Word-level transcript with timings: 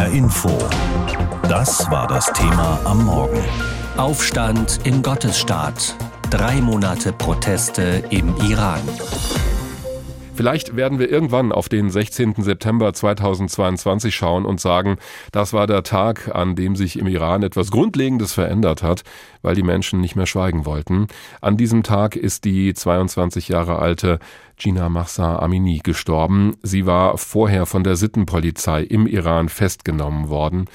HR 0.00 0.06
Info. 0.12 0.48
Das 1.42 1.90
war 1.90 2.06
das 2.06 2.32
Thema 2.32 2.80
am 2.84 3.04
Morgen. 3.04 3.42
Aufstand 3.98 4.80
im 4.84 5.02
Gottesstaat. 5.02 5.94
Drei 6.30 6.62
Monate 6.62 7.12
Proteste 7.12 8.02
im 8.08 8.34
Iran. 8.38 8.80
Vielleicht 10.40 10.74
werden 10.74 10.98
wir 10.98 11.10
irgendwann 11.10 11.52
auf 11.52 11.68
den 11.68 11.90
16. 11.90 12.36
September 12.38 12.94
2022 12.94 14.16
schauen 14.16 14.46
und 14.46 14.58
sagen, 14.58 14.96
das 15.32 15.52
war 15.52 15.66
der 15.66 15.82
Tag, 15.82 16.34
an 16.34 16.56
dem 16.56 16.76
sich 16.76 16.98
im 16.98 17.08
Iran 17.08 17.42
etwas 17.42 17.70
Grundlegendes 17.70 18.32
verändert 18.32 18.82
hat, 18.82 19.02
weil 19.42 19.54
die 19.54 19.62
Menschen 19.62 20.00
nicht 20.00 20.16
mehr 20.16 20.24
schweigen 20.24 20.64
wollten. 20.64 21.08
An 21.42 21.58
diesem 21.58 21.82
Tag 21.82 22.16
ist 22.16 22.46
die 22.46 22.72
22 22.72 23.48
Jahre 23.48 23.80
alte 23.80 24.18
Gina 24.56 24.88
Mahsa 24.88 25.40
Amini 25.40 25.80
gestorben. 25.84 26.56
Sie 26.62 26.86
war 26.86 27.18
vorher 27.18 27.66
von 27.66 27.84
der 27.84 27.96
Sittenpolizei 27.96 28.82
im 28.82 29.06
Iran 29.06 29.50
festgenommen 29.50 30.30
worden 30.30 30.68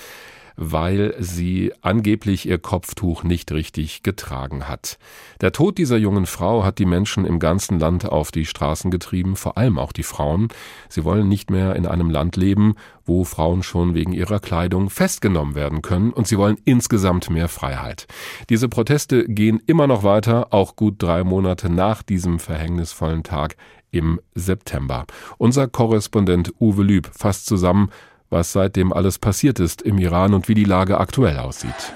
weil 0.56 1.16
sie 1.20 1.74
angeblich 1.82 2.48
ihr 2.48 2.58
Kopftuch 2.58 3.24
nicht 3.24 3.52
richtig 3.52 4.04
getragen 4.04 4.68
hat. 4.68 4.98
Der 5.42 5.52
Tod 5.52 5.78
dieser 5.78 5.98
jungen 5.98 6.26
Frau 6.26 6.64
hat 6.64 6.80
die 6.80 6.86
Menschen 6.86 7.26
im 7.26 7.40
ganzen 7.40 7.80
Land 7.80 8.06
auf 8.06 8.32
die 8.32 8.46
Straßen 8.46 8.92
getrieben, 8.92 9.36
vor 9.36 9.58
allem 9.58 9.78
auch 9.78 9.92
die 9.92 10.04
Frauen. 10.04 10.48
Sie 10.90 11.04
wollen 11.04 11.28
nicht 11.28 11.50
mehr 11.50 11.76
in 11.76 11.86
einem 11.86 12.10
Land 12.10 12.36
leben, 12.36 12.76
wo 13.06 13.24
Frauen 13.24 13.64
schon 13.64 13.94
wegen 13.94 14.14
ihrer 14.14 14.40
Kleidung 14.40 14.90
festgenommen 14.90 15.56
werden 15.56 15.82
können 15.82 16.12
und 16.12 16.28
sie 16.28 16.38
wollen 16.38 16.58
insgesamt 16.66 17.30
mehr 17.30 17.48
Freiheit. 17.48 18.08
Diese 18.50 18.70
Proteste 18.70 19.26
gehen 19.26 19.62
immer 19.68 19.88
noch 19.88 20.04
weiter, 20.04 20.54
auch 20.54 20.76
gut 20.76 20.96
drei 20.98 21.24
Monate 21.24 21.70
nach 21.70 22.02
diesem 22.02 22.40
verhängnisvollen 22.40 23.24
Tag 23.24 23.56
im 23.92 24.20
September. 24.34 25.06
Unser 25.38 25.68
Korrespondent 25.68 26.54
Uwe 26.60 26.84
Lüb 26.84 27.10
fasst 27.14 27.46
zusammen, 27.46 27.90
was 28.36 28.52
seitdem 28.52 28.92
alles 28.92 29.18
passiert 29.18 29.62
ist 29.62 29.82
im 29.82 29.98
Iran 29.98 30.34
und 30.34 30.50
wie 30.50 30.56
die 30.56 30.66
Lage 30.66 31.00
aktuell 31.00 31.40
aussieht. 31.40 31.94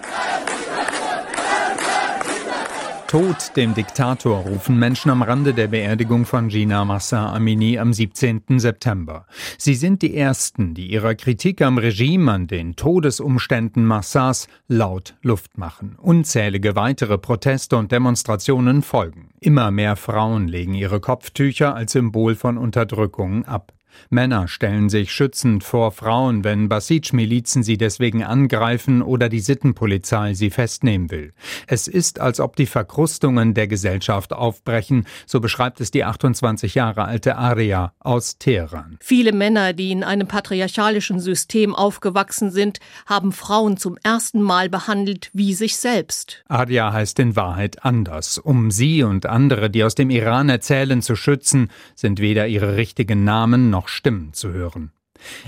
Tod 3.09 3.57
dem 3.57 3.73
Diktator 3.73 4.41
rufen 4.41 4.77
Menschen 4.77 5.09
am 5.09 5.21
Rande 5.23 5.53
der 5.53 5.67
Beerdigung 5.67 6.25
von 6.25 6.47
Gina 6.47 6.85
Massa 6.85 7.33
Amini 7.33 7.77
am 7.77 7.91
17. 7.91 8.59
September. 8.59 9.25
Sie 9.57 9.73
sind 9.73 10.03
die 10.03 10.15
Ersten, 10.15 10.75
die 10.75 10.91
ihrer 10.91 11.15
Kritik 11.15 11.61
am 11.61 11.79
Regime, 11.79 12.31
an 12.31 12.47
den 12.47 12.75
Todesumständen 12.75 13.83
Massas 13.83 14.47
laut 14.67 15.15
Luft 15.23 15.57
machen. 15.57 15.97
Unzählige 15.99 16.75
weitere 16.75 17.17
Proteste 17.17 17.77
und 17.77 17.91
Demonstrationen 17.91 18.83
folgen. 18.83 19.31
Immer 19.41 19.71
mehr 19.71 19.95
Frauen 19.95 20.47
legen 20.47 20.75
ihre 20.75 20.99
Kopftücher 20.99 21.75
als 21.75 21.93
Symbol 21.93 22.35
von 22.35 22.59
Unterdrückung 22.59 23.43
ab. 23.45 23.73
Männer 24.09 24.47
stellen 24.47 24.89
sich 24.89 25.11
schützend 25.11 25.63
vor 25.63 25.91
Frauen, 25.91 26.43
wenn 26.43 26.69
Basij-Milizen 26.69 27.63
sie 27.63 27.77
deswegen 27.77 28.23
angreifen 28.23 29.01
oder 29.01 29.29
die 29.29 29.39
Sittenpolizei 29.39 30.33
sie 30.33 30.49
festnehmen 30.49 31.11
will. 31.11 31.33
Es 31.67 31.87
ist, 31.87 32.19
als 32.19 32.39
ob 32.39 32.55
die 32.55 32.65
Verkrustungen 32.65 33.53
der 33.53 33.67
Gesellschaft 33.67 34.33
aufbrechen, 34.33 35.05
so 35.25 35.39
beschreibt 35.39 35.81
es 35.81 35.91
die 35.91 36.03
28 36.03 36.75
Jahre 36.75 37.05
alte 37.05 37.37
Aria 37.37 37.93
aus 37.99 38.37
Teheran. 38.37 38.97
Viele 39.01 39.31
Männer, 39.31 39.73
die 39.73 39.91
in 39.91 40.03
einem 40.03 40.27
patriarchalischen 40.27 41.19
System 41.19 41.75
aufgewachsen 41.75 42.51
sind, 42.51 42.79
haben 43.05 43.31
Frauen 43.31 43.77
zum 43.77 43.97
ersten 44.03 44.41
Mal 44.41 44.69
behandelt 44.69 45.29
wie 45.33 45.53
sich 45.53 45.77
selbst. 45.77 46.43
Aria 46.47 46.91
heißt 46.91 47.19
in 47.19 47.35
Wahrheit 47.35 47.85
anders. 47.85 48.37
Um 48.37 48.71
sie 48.71 49.03
und 49.03 49.25
andere, 49.25 49.69
die 49.69 49.83
aus 49.83 49.95
dem 49.95 50.09
Iran 50.09 50.49
erzählen, 50.49 51.01
zu 51.01 51.15
schützen, 51.15 51.69
sind 51.95 52.19
weder 52.19 52.47
ihre 52.47 52.75
richtigen 52.75 53.23
Namen 53.23 53.69
noch 53.69 53.78
Stimmen 53.87 54.33
zu 54.33 54.51
hören. 54.51 54.91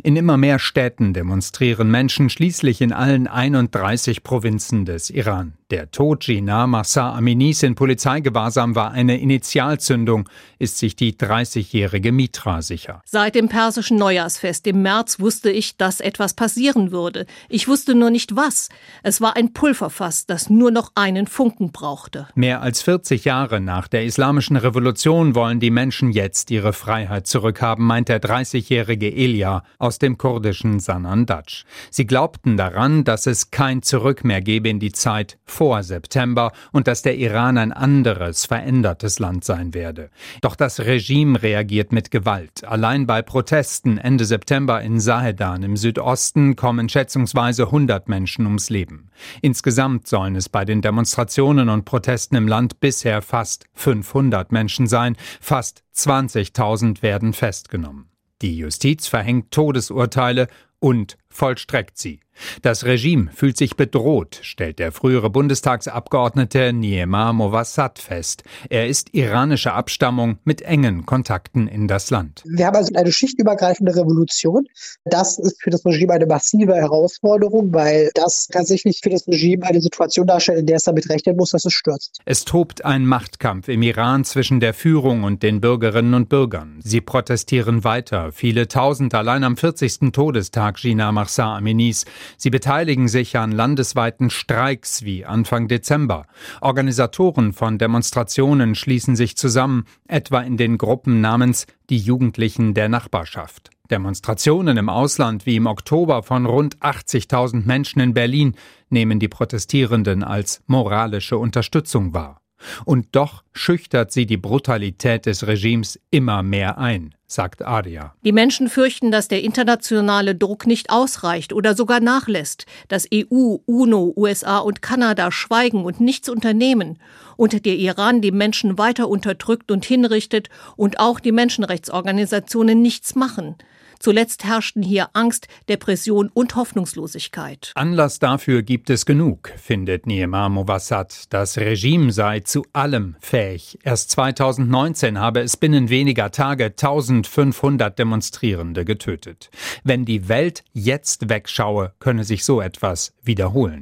In 0.03 0.15
immer 0.15 0.37
mehr 0.37 0.59
Städten 0.59 1.13
demonstrieren 1.13 1.89
Menschen 1.89 2.29
schließlich 2.29 2.81
in 2.81 2.93
allen 2.93 3.27
31 3.27 4.23
Provinzen 4.23 4.85
des 4.85 5.09
Iran. 5.09 5.53
Der 5.71 5.89
Tod 5.89 6.19
Gina 6.19 6.67
Massa 6.67 7.15
Aminis 7.15 7.63
in 7.63 7.75
Polizeigewahrsam 7.75 8.75
war 8.75 8.91
eine 8.91 9.17
Initialzündung, 9.17 10.27
ist 10.59 10.77
sich 10.77 10.97
die 10.97 11.13
30-jährige 11.13 12.11
Mitra 12.11 12.61
sicher. 12.61 13.01
Seit 13.05 13.35
dem 13.35 13.47
persischen 13.47 13.97
Neujahrsfest 13.97 14.67
im 14.67 14.81
März 14.81 15.21
wusste 15.21 15.49
ich, 15.49 15.77
dass 15.77 16.01
etwas 16.01 16.33
passieren 16.33 16.91
würde. 16.91 17.25
Ich 17.47 17.69
wusste 17.69 17.95
nur 17.95 18.09
nicht 18.09 18.35
was. 18.35 18.67
Es 19.01 19.21
war 19.21 19.37
ein 19.37 19.53
Pulverfass, 19.53 20.25
das 20.25 20.49
nur 20.49 20.71
noch 20.71 20.91
einen 20.95 21.25
Funken 21.25 21.71
brauchte. 21.71 22.27
Mehr 22.35 22.61
als 22.61 22.81
40 22.81 23.23
Jahre 23.23 23.61
nach 23.61 23.87
der 23.87 24.03
islamischen 24.03 24.57
Revolution 24.57 25.35
wollen 25.35 25.61
die 25.61 25.71
Menschen 25.71 26.11
jetzt 26.11 26.51
ihre 26.51 26.73
Freiheit 26.73 27.27
zurückhaben, 27.27 27.85
meint 27.85 28.09
der 28.09 28.21
30-jährige 28.21 29.09
Elia 29.09 29.63
aus 29.79 29.99
dem 29.99 30.17
kurdischen 30.17 30.81
Sanandaj. 30.81 31.63
Sie 31.91 32.05
glaubten 32.05 32.57
daran, 32.57 33.05
dass 33.05 33.25
es 33.25 33.51
kein 33.51 33.81
Zurück 33.83 34.25
mehr 34.25 34.41
gebe 34.41 34.67
in 34.67 34.81
die 34.81 34.91
Zeit 34.91 35.37
vor 35.45 35.60
September 35.83 36.51
und 36.71 36.87
dass 36.87 37.03
der 37.03 37.17
Iran 37.17 37.57
ein 37.57 37.71
anderes, 37.71 38.45
verändertes 38.45 39.19
Land 39.19 39.43
sein 39.43 39.75
werde. 39.75 40.09
Doch 40.41 40.55
das 40.55 40.79
Regime 40.79 41.41
reagiert 41.41 41.91
mit 41.91 42.09
Gewalt. 42.09 42.63
Allein 42.63 43.05
bei 43.05 43.21
Protesten 43.21 43.99
Ende 43.99 44.25
September 44.25 44.81
in 44.81 44.99
Sahedan 44.99 45.61
im 45.61 45.77
Südosten 45.77 46.55
kommen 46.55 46.89
schätzungsweise 46.89 47.65
100 47.65 48.09
Menschen 48.09 48.45
ums 48.45 48.71
Leben. 48.71 49.11
Insgesamt 49.41 50.07
sollen 50.07 50.35
es 50.35 50.49
bei 50.49 50.65
den 50.65 50.81
Demonstrationen 50.81 51.69
und 51.69 51.85
Protesten 51.85 52.35
im 52.35 52.47
Land 52.47 52.79
bisher 52.79 53.21
fast 53.21 53.65
500 53.73 54.51
Menschen 54.51 54.87
sein. 54.87 55.15
Fast 55.39 55.83
20.000 55.95 57.03
werden 57.03 57.33
festgenommen. 57.33 58.09
Die 58.41 58.57
Justiz 58.57 59.07
verhängt 59.07 59.51
Todesurteile 59.51 60.47
und 60.79 61.17
vollstreckt 61.29 61.97
sie. 61.97 62.21
Das 62.61 62.85
Regime 62.85 63.29
fühlt 63.33 63.57
sich 63.57 63.75
bedroht, 63.75 64.39
stellt 64.41 64.79
der 64.79 64.91
frühere 64.91 65.29
Bundestagsabgeordnete 65.29 66.73
Niema 66.73 67.33
Mowassad 67.33 67.99
fest. 67.99 68.43
Er 68.69 68.87
ist 68.87 69.13
iranischer 69.13 69.73
Abstammung 69.73 70.37
mit 70.43 70.61
engen 70.61 71.05
Kontakten 71.05 71.67
in 71.67 71.87
das 71.87 72.09
Land. 72.09 72.43
Wir 72.45 72.67
haben 72.67 72.75
also 72.75 72.93
eine 72.95 73.11
schichtübergreifende 73.11 73.95
Revolution. 73.95 74.65
Das 75.05 75.39
ist 75.39 75.61
für 75.61 75.69
das 75.69 75.85
Regime 75.85 76.13
eine 76.13 76.25
massive 76.25 76.75
Herausforderung, 76.75 77.73
weil 77.73 78.11
das 78.15 78.47
tatsächlich 78.47 78.99
für 79.03 79.09
das 79.09 79.27
Regime 79.27 79.65
eine 79.65 79.81
Situation 79.81 80.27
darstellt, 80.27 80.59
in 80.59 80.65
der 80.65 80.77
es 80.77 80.83
damit 80.83 81.09
rechnen 81.09 81.35
muss, 81.35 81.49
dass 81.49 81.65
es 81.65 81.73
stürzt. 81.73 82.19
Es 82.25 82.45
tobt 82.45 82.85
ein 82.85 83.05
Machtkampf 83.05 83.67
im 83.67 83.81
Iran 83.81 84.23
zwischen 84.25 84.59
der 84.59 84.73
Führung 84.73 85.23
und 85.23 85.43
den 85.43 85.61
Bürgerinnen 85.61 86.13
und 86.13 86.29
Bürgern. 86.29 86.79
Sie 86.83 87.01
protestieren 87.01 87.83
weiter. 87.83 88.31
Viele 88.31 88.67
tausend 88.67 89.13
allein 89.13 89.43
am 89.43 89.57
40. 89.57 90.11
Todestag 90.11 90.77
Gina 90.77 91.11
Mahsa 91.11 91.57
Aminis 91.57 92.05
Sie 92.37 92.49
beteiligen 92.49 93.07
sich 93.07 93.37
an 93.37 93.51
landesweiten 93.51 94.29
Streiks 94.29 95.03
wie 95.03 95.25
Anfang 95.25 95.67
Dezember. 95.67 96.25
Organisatoren 96.61 97.53
von 97.53 97.77
Demonstrationen 97.77 98.75
schließen 98.75 99.15
sich 99.15 99.37
zusammen, 99.37 99.85
etwa 100.07 100.41
in 100.41 100.57
den 100.57 100.77
Gruppen 100.77 101.21
namens 101.21 101.67
die 101.89 101.97
Jugendlichen 101.97 102.73
der 102.73 102.89
Nachbarschaft. 102.89 103.69
Demonstrationen 103.91 104.77
im 104.77 104.89
Ausland 104.89 105.45
wie 105.45 105.57
im 105.57 105.67
Oktober 105.67 106.23
von 106.23 106.45
rund 106.45 106.77
80.000 106.77 107.65
Menschen 107.65 107.99
in 107.99 108.13
Berlin 108.13 108.55
nehmen 108.89 109.19
die 109.19 109.27
Protestierenden 109.27 110.23
als 110.23 110.63
moralische 110.65 111.37
Unterstützung 111.37 112.13
wahr. 112.13 112.40
Und 112.85 113.07
doch 113.11 113.43
schüchtert 113.53 114.11
sie 114.11 114.25
die 114.25 114.37
Brutalität 114.37 115.25
des 115.25 115.47
Regimes 115.47 115.99
immer 116.09 116.43
mehr 116.43 116.77
ein, 116.77 117.15
sagt 117.27 117.65
Adia. 117.65 118.13
Die 118.23 118.31
Menschen 118.31 118.69
fürchten, 118.69 119.11
dass 119.11 119.27
der 119.27 119.43
internationale 119.43 120.35
Druck 120.35 120.67
nicht 120.67 120.89
ausreicht 120.89 121.53
oder 121.53 121.75
sogar 121.75 121.99
nachlässt, 121.99 122.65
dass 122.87 123.07
EU, 123.13 123.57
UNO, 123.65 124.13
USA 124.15 124.59
und 124.59 124.81
Kanada 124.81 125.31
schweigen 125.31 125.85
und 125.85 125.99
nichts 125.99 126.29
unternehmen 126.29 126.99
und 127.37 127.65
der 127.65 127.75
Iran 127.75 128.21
die 128.21 128.31
Menschen 128.31 128.77
weiter 128.77 129.09
unterdrückt 129.09 129.71
und 129.71 129.85
hinrichtet 129.85 130.49
und 130.75 130.99
auch 130.99 131.19
die 131.19 131.31
Menschenrechtsorganisationen 131.31 132.81
nichts 132.81 133.15
machen. 133.15 133.55
Zuletzt 134.01 134.43
herrschten 134.43 134.81
hier 134.81 135.09
Angst, 135.13 135.47
Depression 135.69 136.31
und 136.33 136.55
Hoffnungslosigkeit. 136.55 137.71
Anlass 137.75 138.17
dafür 138.17 138.63
gibt 138.63 138.89
es 138.89 139.05
genug, 139.05 139.53
findet 139.57 140.07
Niemar 140.07 140.49
Mowassad. 140.49 141.25
Das 141.31 141.57
Regime 141.59 142.11
sei 142.11 142.39
zu 142.39 142.65
allem 142.73 143.15
fähig. 143.19 143.77
Erst 143.83 144.09
2019 144.09 145.19
habe 145.19 145.41
es 145.41 145.55
binnen 145.55 145.89
weniger 145.89 146.31
Tage 146.31 146.65
1500 146.65 147.99
Demonstrierende 147.99 148.85
getötet. 148.85 149.51
Wenn 149.83 150.03
die 150.03 150.27
Welt 150.27 150.63
jetzt 150.73 151.29
wegschaue, 151.29 151.93
könne 151.99 152.23
sich 152.23 152.43
so 152.43 152.59
etwas 152.59 153.13
wiederholen. 153.21 153.81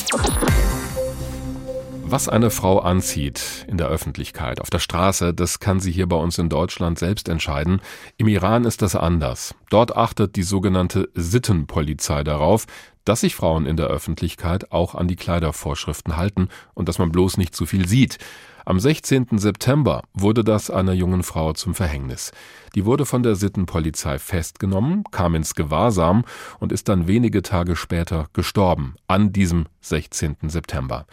Was 2.12 2.28
eine 2.28 2.50
Frau 2.50 2.80
anzieht 2.80 3.68
in 3.68 3.78
der 3.78 3.88
Öffentlichkeit, 3.88 4.62
auf 4.62 4.72
der 4.72 4.80
Straße, 4.80 5.32
das 5.32 5.60
kann 5.60 5.80
sie 5.80 5.92
hier 5.92 6.08
bei 6.08 6.16
uns 6.16 6.40
in 6.40 6.50
Deutschland 6.50 6.98
selbst 6.98 7.30
entscheiden. 7.30 7.82
Im 8.18 8.28
Iran 8.28 8.66
ist 8.66 8.82
das 8.82 8.96
anders. 8.96 9.54
Dort 9.70 9.96
achtet 9.96 10.36
die 10.36 10.42
sogenannte 10.42 11.10
Sittenpolizei 11.14 12.24
darauf, 12.24 12.66
dass 13.06 13.22
sich 13.22 13.36
Frauen 13.36 13.68
in 13.68 13.78
der 13.78 13.90
Öffentlichkeit 13.90 14.72
auch 14.72 14.96
an 14.96 15.08
die 15.08 15.18
Kleidervorschriften 15.18 16.18
halten 16.18 16.48
und 16.74 16.90
dass 16.90 16.98
man 16.98 17.12
bloß 17.12 17.38
nicht 17.38 17.56
zu 17.56 17.68
viel 17.68 17.88
sieht. 17.88 18.18
Am 18.66 18.80
16. 18.80 19.38
September 19.38 20.02
wurde 20.14 20.44
das 20.44 20.72
einer 20.72 20.94
jungen 20.94 21.22
Frau 21.22 21.54
zum 21.54 21.76
Verhängnis. 21.76 22.32
Die 22.76 22.86
wurde 22.86 23.06
von 23.06 23.24
der 23.24 23.36
Sittenpolizei 23.36 24.20
festgenommen, 24.20 25.04
kam 25.12 25.36
ins 25.36 25.56
Gewahrsam 25.56 26.24
und 26.60 26.72
ist 26.72 26.90
dann 26.90 27.08
wenige 27.08 27.42
Tage 27.42 27.76
später 27.76 28.28
gestorben, 28.34 28.96
an 29.08 29.34
diesem 29.34 29.66
16. 29.82 30.38
September. 30.44 31.06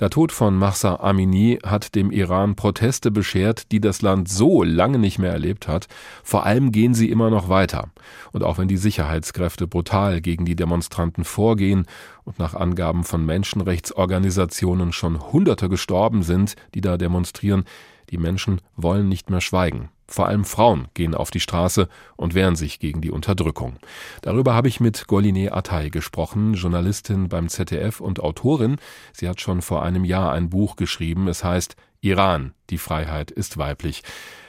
Der 0.00 0.10
Tod 0.10 0.32
von 0.32 0.56
Mahsa 0.56 0.96
Amini 0.96 1.58
hat 1.64 1.94
dem 1.94 2.10
Iran 2.10 2.56
Proteste 2.56 3.10
beschert, 3.10 3.70
die 3.70 3.80
das 3.80 4.02
Land 4.02 4.28
so 4.28 4.62
lange 4.62 4.98
nicht 4.98 5.18
mehr 5.18 5.32
erlebt 5.32 5.68
hat. 5.68 5.86
Vor 6.22 6.46
allem 6.46 6.72
gehen 6.72 6.94
sie 6.94 7.10
immer 7.10 7.30
noch 7.30 7.48
weiter. 7.48 7.90
Und 8.32 8.42
auch 8.42 8.58
wenn 8.58 8.68
die 8.68 8.76
Sicherheitskräfte 8.76 9.66
brutal 9.66 10.20
gegen 10.20 10.44
die 10.44 10.56
Demonstranten 10.56 11.24
vorgehen 11.24 11.86
und 12.24 12.38
nach 12.38 12.54
Angaben 12.54 13.04
von 13.04 13.24
Menschenrechtsorganisationen 13.24 14.92
schon 14.92 15.32
Hunderte 15.32 15.68
gestorben 15.68 16.22
sind, 16.22 16.56
die 16.74 16.80
da 16.80 16.96
demonstrieren, 16.96 17.64
die 18.10 18.18
Menschen 18.18 18.60
wollen 18.76 19.08
nicht 19.08 19.30
mehr 19.30 19.40
schweigen. 19.40 19.90
Vor 20.06 20.28
allem 20.28 20.44
Frauen 20.44 20.88
gehen 20.94 21.14
auf 21.14 21.30
die 21.30 21.40
Straße 21.40 21.88
und 22.16 22.34
wehren 22.34 22.56
sich 22.56 22.78
gegen 22.78 23.00
die 23.00 23.10
Unterdrückung. 23.10 23.76
Darüber 24.22 24.54
habe 24.54 24.68
ich 24.68 24.80
mit 24.80 25.06
Goline 25.06 25.52
Atay 25.52 25.90
gesprochen, 25.90 26.54
Journalistin 26.54 27.28
beim 27.28 27.48
ZDF 27.48 28.00
und 28.00 28.20
Autorin. 28.20 28.76
Sie 29.12 29.28
hat 29.28 29.40
schon 29.40 29.62
vor 29.62 29.82
einem 29.82 30.04
Jahr 30.04 30.32
ein 30.32 30.50
Buch 30.50 30.76
geschrieben. 30.76 31.28
Es 31.28 31.42
heißt 31.42 31.76
Iran, 32.00 32.52
die 32.70 32.78
Freiheit 32.78 33.30
ist 33.30 33.56
weiblich. 33.56 34.02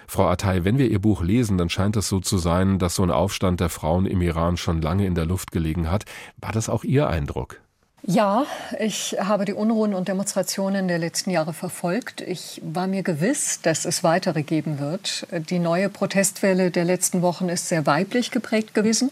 Frau 0.08 0.28
Atay, 0.28 0.66
wenn 0.66 0.78
wir 0.78 0.90
Ihr 0.90 1.00
Buch 1.00 1.24
lesen, 1.24 1.58
dann 1.58 1.70
scheint 1.70 1.96
es 1.96 2.10
so 2.10 2.20
zu 2.20 2.38
sein, 2.38 2.78
dass 2.78 2.96
so 2.96 3.04
ein 3.04 3.12
Aufstand 3.12 3.60
der 3.60 3.70
Frauen 3.70 4.06
im 4.06 4.22
Iran 4.22 4.58
schon 4.58 4.82
lange 4.82 5.06
in 5.06 5.16
der 5.16 5.26
Luft 5.26 5.52
gelegen 5.52 5.90
hat. 5.90 6.06
War 6.38 6.52
das 6.52 6.70
auch 6.70 6.84
Ihr 6.84 7.08
Eindruck? 7.08 7.62
Ja, 8.08 8.46
ich 8.80 9.18
habe 9.20 9.46
die 9.46 9.54
Unruhen 9.54 9.96
und 9.96 10.08
Demonstrationen 10.08 10.88
der 10.88 11.00
letzten 11.00 11.32
Jahre 11.32 11.54
verfolgt. 11.54 12.22
Ich 12.22 12.62
war 12.64 12.86
mir 12.86 13.02
gewiss, 13.02 13.62
dass 13.64 13.86
es 13.86 14.04
weitere 14.04 14.44
geben 14.44 14.78
wird. 14.78 15.26
Die 15.50 15.58
neue 15.58 15.90
Protestwelle 15.90 16.70
der 16.70 16.86
letzten 16.86 17.24
Wochen 17.24 17.50
ist 17.50 17.68
sehr 17.68 17.88
weiblich 17.88 18.30
geprägt 18.30 18.76
gewesen. 18.76 19.10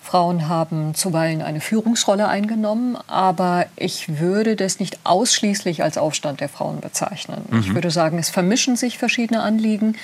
Frauen 0.00 0.48
haben 0.48 0.94
zuweilen 0.94 1.42
eine 1.42 1.60
Führungsrolle 1.60 2.28
eingenommen, 2.28 2.96
aber 3.08 3.66
ich 3.76 4.20
würde 4.20 4.56
das 4.56 4.78
nicht 4.78 4.98
ausschließlich 5.04 5.82
als 5.82 5.98
Aufstand 5.98 6.40
der 6.40 6.48
Frauen 6.48 6.80
bezeichnen. 6.80 7.42
Mhm. 7.50 7.60
Ich 7.60 7.74
würde 7.74 7.90
sagen, 7.90 8.18
es 8.18 8.30
vermischen 8.30 8.76
sich 8.76 8.96
verschiedene 8.96 9.42
Anliegen. 9.42 9.96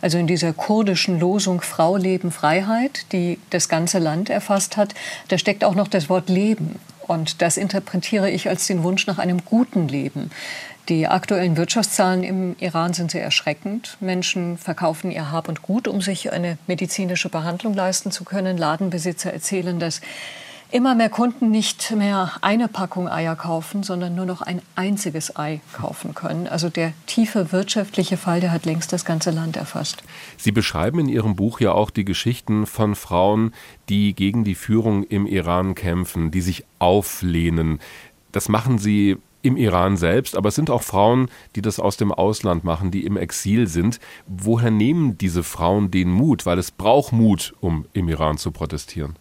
Also 0.00 0.16
in 0.18 0.26
dieser 0.26 0.54
kurdischen 0.54 1.20
Losung 1.20 1.60
Frau, 1.60 1.96
Leben, 1.96 2.32
Freiheit, 2.32 3.06
die 3.12 3.38
das 3.50 3.68
ganze 3.68 3.98
Land 3.98 4.30
erfasst 4.30 4.76
hat, 4.78 4.94
da 5.28 5.38
steckt 5.38 5.64
auch 5.64 5.74
noch 5.74 5.88
das 5.88 6.08
Wort 6.08 6.28
Leben. 6.30 6.80
Und 7.06 7.42
das 7.42 7.56
interpretiere 7.56 8.30
ich 8.30 8.48
als 8.48 8.66
den 8.66 8.82
Wunsch 8.82 9.06
nach 9.06 9.18
einem 9.18 9.44
guten 9.44 9.88
Leben. 9.88 10.30
Die 10.88 11.06
aktuellen 11.06 11.56
Wirtschaftszahlen 11.56 12.24
im 12.24 12.56
Iran 12.58 12.92
sind 12.92 13.10
sehr 13.10 13.22
erschreckend. 13.22 13.96
Menschen 14.00 14.58
verkaufen 14.58 15.10
ihr 15.10 15.30
Hab 15.30 15.48
und 15.48 15.62
Gut, 15.62 15.88
um 15.88 16.02
sich 16.02 16.32
eine 16.32 16.58
medizinische 16.66 17.30
Behandlung 17.30 17.72
leisten 17.72 18.10
zu 18.10 18.24
können. 18.24 18.58
Ladenbesitzer 18.58 19.32
erzählen, 19.32 19.78
dass 19.78 20.02
immer 20.70 20.94
mehr 20.94 21.08
Kunden 21.08 21.50
nicht 21.50 21.92
mehr 21.92 22.32
eine 22.40 22.68
Packung 22.68 23.08
Eier 23.08 23.36
kaufen, 23.36 23.82
sondern 23.82 24.14
nur 24.14 24.26
noch 24.26 24.42
ein 24.42 24.60
einziges 24.74 25.36
Ei 25.36 25.60
kaufen 25.72 26.14
können. 26.14 26.46
Also 26.48 26.68
der 26.68 26.92
tiefe 27.06 27.52
wirtschaftliche 27.52 28.16
Fall, 28.16 28.40
der 28.40 28.52
hat 28.52 28.64
längst 28.64 28.92
das 28.92 29.04
ganze 29.04 29.30
Land 29.30 29.56
erfasst. 29.56 30.02
Sie 30.36 30.52
beschreiben 30.52 30.98
in 30.98 31.08
Ihrem 31.08 31.36
Buch 31.36 31.60
ja 31.60 31.72
auch 31.72 31.90
die 31.90 32.04
Geschichten 32.04 32.66
von 32.66 32.94
Frauen, 32.94 33.52
die 33.88 34.14
gegen 34.14 34.44
die 34.44 34.54
Führung 34.54 35.04
im 35.04 35.26
Iran 35.26 35.74
kämpfen, 35.74 36.30
die 36.30 36.40
sich 36.40 36.64
auflehnen. 36.78 37.80
Das 38.32 38.48
machen 38.48 38.78
Sie 38.78 39.16
im 39.44 39.56
Iran 39.58 39.96
selbst, 39.96 40.36
aber 40.36 40.48
es 40.48 40.54
sind 40.54 40.70
auch 40.70 40.82
Frauen, 40.82 41.28
die 41.54 41.62
das 41.62 41.78
aus 41.78 41.98
dem 41.98 42.10
Ausland 42.10 42.64
machen, 42.64 42.90
die 42.90 43.04
im 43.04 43.18
Exil 43.18 43.66
sind. 43.66 44.00
Woher 44.26 44.70
nehmen 44.70 45.18
diese 45.18 45.42
Frauen 45.42 45.90
den 45.90 46.10
Mut? 46.10 46.46
Weil 46.46 46.58
es 46.58 46.70
braucht 46.70 47.12
Mut, 47.12 47.54
um 47.60 47.84
im 47.92 48.08
Iran 48.08 48.38
zu 48.38 48.50
protestieren. 48.50 49.16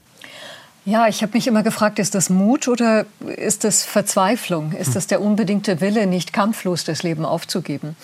Ja, 0.85 1.07
ich 1.07 1.21
habe 1.21 1.33
mich 1.33 1.47
immer 1.47 1.63
gefragt, 1.63 1.97
ist 1.97 2.13
das 2.13 2.29
Mut 2.29 2.67
oder 2.67 3.05
ist 3.37 3.63
das 3.63 3.83
Verzweiflung? 3.83 4.73
Ist 4.73 4.97
das 4.97 5.07
der 5.07 5.21
unbedingte 5.21 5.79
Wille, 5.79 6.07
nicht 6.07 6.33
kampflos 6.33 6.83
das 6.83 7.03
Leben 7.03 7.23
aufzugeben? 7.23 7.95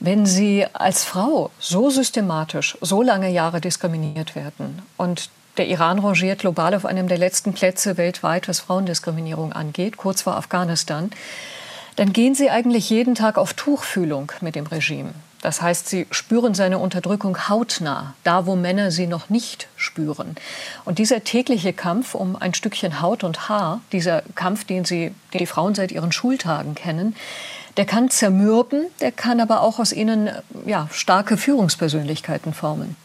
Wenn 0.00 0.24
Sie 0.24 0.66
als 0.72 1.04
Frau 1.04 1.50
so 1.58 1.90
systematisch, 1.90 2.78
so 2.80 3.02
lange 3.02 3.30
Jahre 3.30 3.60
diskriminiert 3.60 4.36
werden 4.36 4.80
und 4.96 5.28
der 5.58 5.68
Iran 5.68 5.98
rangiert 5.98 6.40
global 6.40 6.74
auf 6.74 6.86
einem 6.86 7.08
der 7.08 7.18
letzten 7.18 7.52
Plätze 7.52 7.96
weltweit, 7.96 8.48
was 8.48 8.58
Frauendiskriminierung 8.58 9.52
angeht, 9.52 9.98
kurz 9.98 10.22
vor 10.22 10.36
Afghanistan, 10.36 11.10
dann 11.96 12.12
gehen 12.12 12.34
Sie 12.34 12.50
eigentlich 12.50 12.90
jeden 12.90 13.14
Tag 13.14 13.38
auf 13.38 13.54
Tuchfühlung 13.54 14.32
mit 14.40 14.54
dem 14.54 14.66
Regime. 14.66 15.14
Das 15.44 15.60
heißt, 15.60 15.90
sie 15.90 16.06
spüren 16.10 16.54
seine 16.54 16.78
Unterdrückung 16.78 17.50
hautnah, 17.50 18.14
da 18.24 18.46
wo 18.46 18.56
Männer 18.56 18.90
sie 18.90 19.06
noch 19.06 19.28
nicht 19.28 19.68
spüren. 19.76 20.36
Und 20.86 20.98
dieser 20.98 21.22
tägliche 21.22 21.74
Kampf 21.74 22.14
um 22.14 22.34
ein 22.34 22.54
Stückchen 22.54 23.02
Haut 23.02 23.24
und 23.24 23.46
Haar, 23.46 23.82
dieser 23.92 24.22
Kampf, 24.34 24.64
den, 24.64 24.86
sie, 24.86 25.12
den 25.34 25.38
die 25.40 25.46
Frauen 25.46 25.74
seit 25.74 25.92
ihren 25.92 26.12
Schultagen 26.12 26.74
kennen, 26.74 27.14
der 27.76 27.84
kann 27.84 28.08
zermürben, 28.08 28.86
der 29.02 29.12
kann 29.12 29.38
aber 29.38 29.60
auch 29.60 29.78
aus 29.78 29.92
ihnen 29.92 30.30
ja, 30.64 30.88
starke 30.90 31.36
Führungspersönlichkeiten 31.36 32.54
formen. 32.54 32.96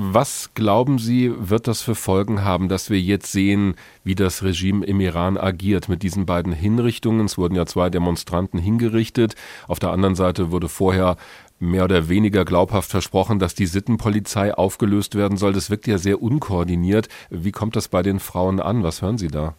Was 0.00 0.50
glauben 0.54 1.00
Sie, 1.00 1.32
wird 1.36 1.66
das 1.66 1.82
für 1.82 1.96
Folgen 1.96 2.44
haben, 2.44 2.68
dass 2.68 2.88
wir 2.88 3.00
jetzt 3.00 3.32
sehen, 3.32 3.74
wie 4.04 4.14
das 4.14 4.44
Regime 4.44 4.86
im 4.86 5.00
Iran 5.00 5.36
agiert 5.36 5.88
mit 5.88 6.04
diesen 6.04 6.24
beiden 6.24 6.52
Hinrichtungen? 6.52 7.26
Es 7.26 7.36
wurden 7.36 7.56
ja 7.56 7.66
zwei 7.66 7.90
Demonstranten 7.90 8.60
hingerichtet. 8.60 9.34
Auf 9.66 9.80
der 9.80 9.90
anderen 9.90 10.14
Seite 10.14 10.52
wurde 10.52 10.68
vorher 10.68 11.16
mehr 11.58 11.82
oder 11.82 12.08
weniger 12.08 12.44
glaubhaft 12.44 12.92
versprochen, 12.92 13.40
dass 13.40 13.56
die 13.56 13.66
Sittenpolizei 13.66 14.54
aufgelöst 14.54 15.16
werden 15.16 15.36
soll. 15.36 15.52
Das 15.52 15.68
wirkt 15.68 15.88
ja 15.88 15.98
sehr 15.98 16.22
unkoordiniert. 16.22 17.08
Wie 17.28 17.50
kommt 17.50 17.74
das 17.74 17.88
bei 17.88 18.04
den 18.04 18.20
Frauen 18.20 18.60
an? 18.60 18.84
Was 18.84 19.02
hören 19.02 19.18
Sie 19.18 19.26
da? 19.26 19.56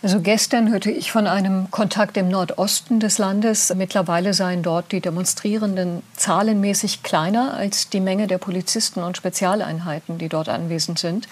Also 0.00 0.20
gestern 0.20 0.70
hörte 0.70 0.92
ich 0.92 1.10
von 1.10 1.26
einem 1.26 1.72
Kontakt 1.72 2.16
im 2.16 2.28
Nordosten 2.28 3.00
des 3.00 3.18
Landes. 3.18 3.74
Mittlerweile 3.74 4.32
seien 4.32 4.62
dort 4.62 4.92
die 4.92 5.00
Demonstrierenden 5.00 6.04
zahlenmäßig 6.16 7.02
kleiner 7.02 7.54
als 7.54 7.88
die 7.88 7.98
Menge 7.98 8.28
der 8.28 8.38
Polizisten 8.38 9.02
und 9.02 9.16
Spezialeinheiten, 9.16 10.18
die 10.18 10.28
dort 10.28 10.48
anwesend 10.48 11.00
sind. 11.00 11.28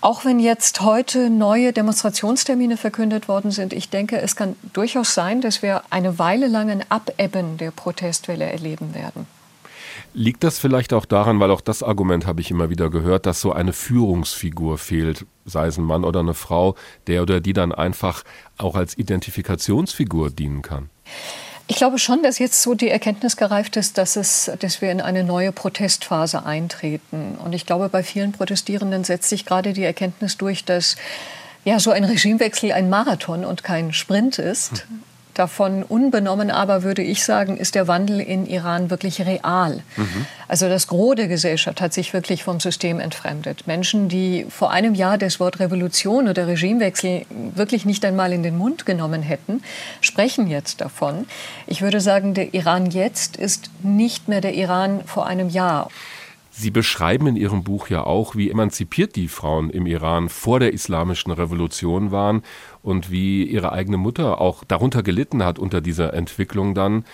Auch 0.00 0.24
wenn 0.24 0.40
jetzt 0.40 0.80
heute 0.80 1.30
neue 1.30 1.72
Demonstrationstermine 1.72 2.76
verkündet 2.76 3.28
worden 3.28 3.52
sind, 3.52 3.72
ich 3.72 3.88
denke, 3.88 4.20
es 4.20 4.34
kann 4.34 4.56
durchaus 4.72 5.14
sein, 5.14 5.40
dass 5.40 5.62
wir 5.62 5.82
eine 5.90 6.18
Weile 6.18 6.48
lang 6.48 6.70
ein 6.70 6.84
Abebben 6.88 7.56
der 7.56 7.70
Protestwelle 7.70 8.44
erleben 8.44 8.94
werden. 8.94 9.26
Liegt 10.18 10.44
das 10.44 10.58
vielleicht 10.58 10.94
auch 10.94 11.04
daran, 11.04 11.40
weil 11.40 11.50
auch 11.50 11.60
das 11.60 11.82
Argument 11.82 12.26
habe 12.26 12.40
ich 12.40 12.50
immer 12.50 12.70
wieder 12.70 12.88
gehört, 12.88 13.26
dass 13.26 13.42
so 13.42 13.52
eine 13.52 13.74
Führungsfigur 13.74 14.78
fehlt, 14.78 15.26
sei 15.44 15.66
es 15.66 15.76
ein 15.76 15.84
Mann 15.84 16.04
oder 16.04 16.20
eine 16.20 16.32
Frau, 16.32 16.74
der 17.06 17.20
oder 17.20 17.42
die 17.42 17.52
dann 17.52 17.70
einfach 17.70 18.22
auch 18.56 18.76
als 18.76 18.96
Identifikationsfigur 18.96 20.30
dienen 20.30 20.62
kann? 20.62 20.88
Ich 21.66 21.76
glaube 21.76 21.98
schon, 21.98 22.22
dass 22.22 22.38
jetzt 22.38 22.62
so 22.62 22.72
die 22.72 22.88
Erkenntnis 22.88 23.36
gereift 23.36 23.76
ist, 23.76 23.98
dass, 23.98 24.16
es, 24.16 24.50
dass 24.58 24.80
wir 24.80 24.90
in 24.90 25.02
eine 25.02 25.22
neue 25.22 25.52
Protestphase 25.52 26.46
eintreten. 26.46 27.36
Und 27.44 27.52
ich 27.52 27.66
glaube, 27.66 27.90
bei 27.90 28.02
vielen 28.02 28.32
Protestierenden 28.32 29.04
setzt 29.04 29.28
sich 29.28 29.44
gerade 29.44 29.74
die 29.74 29.84
Erkenntnis 29.84 30.38
durch, 30.38 30.64
dass 30.64 30.96
ja, 31.66 31.78
so 31.78 31.90
ein 31.90 32.04
Regimewechsel 32.04 32.72
ein 32.72 32.88
Marathon 32.88 33.44
und 33.44 33.64
kein 33.64 33.92
Sprint 33.92 34.38
ist. 34.38 34.86
Davon 35.36 35.82
unbenommen 35.82 36.50
aber 36.50 36.82
würde 36.82 37.02
ich 37.02 37.22
sagen, 37.22 37.58
ist 37.58 37.74
der 37.74 37.86
Wandel 37.86 38.20
in 38.20 38.46
Iran 38.46 38.88
wirklich 38.88 39.20
real. 39.26 39.82
Mhm. 39.96 40.26
Also 40.48 40.66
das 40.70 40.86
Gros 40.86 41.14
der 41.14 41.28
Gesellschaft 41.28 41.82
hat 41.82 41.92
sich 41.92 42.14
wirklich 42.14 42.42
vom 42.42 42.58
System 42.58 43.00
entfremdet. 43.00 43.66
Menschen, 43.66 44.08
die 44.08 44.46
vor 44.48 44.70
einem 44.70 44.94
Jahr 44.94 45.18
das 45.18 45.38
Wort 45.38 45.60
Revolution 45.60 46.28
oder 46.28 46.46
Regimewechsel 46.46 47.26
wirklich 47.54 47.84
nicht 47.84 48.02
einmal 48.06 48.32
in 48.32 48.42
den 48.42 48.56
Mund 48.56 48.86
genommen 48.86 49.20
hätten, 49.20 49.62
sprechen 50.00 50.46
jetzt 50.46 50.80
davon. 50.80 51.26
Ich 51.66 51.82
würde 51.82 52.00
sagen, 52.00 52.32
der 52.32 52.54
Iran 52.54 52.86
jetzt 52.90 53.36
ist 53.36 53.68
nicht 53.82 54.28
mehr 54.28 54.40
der 54.40 54.54
Iran 54.54 55.02
vor 55.04 55.26
einem 55.26 55.50
Jahr. 55.50 55.90
Sie 56.58 56.70
beschreiben 56.70 57.26
in 57.26 57.36
Ihrem 57.36 57.64
Buch 57.64 57.88
ja 57.88 58.04
auch, 58.04 58.34
wie 58.34 58.50
emanzipiert 58.50 59.14
die 59.14 59.28
Frauen 59.28 59.68
im 59.68 59.84
Iran 59.84 60.30
vor 60.30 60.58
der 60.58 60.72
islamischen 60.72 61.30
Revolution 61.30 62.12
waren 62.12 62.42
und 62.82 63.10
wie 63.10 63.44
ihre 63.44 63.72
eigene 63.72 63.98
Mutter 63.98 64.40
auch 64.40 64.64
darunter 64.64 65.02
gelitten 65.02 65.44
hat 65.44 65.58
unter 65.58 65.82
dieser 65.82 66.14
Entwicklung 66.14 66.74
dann, 66.74 67.04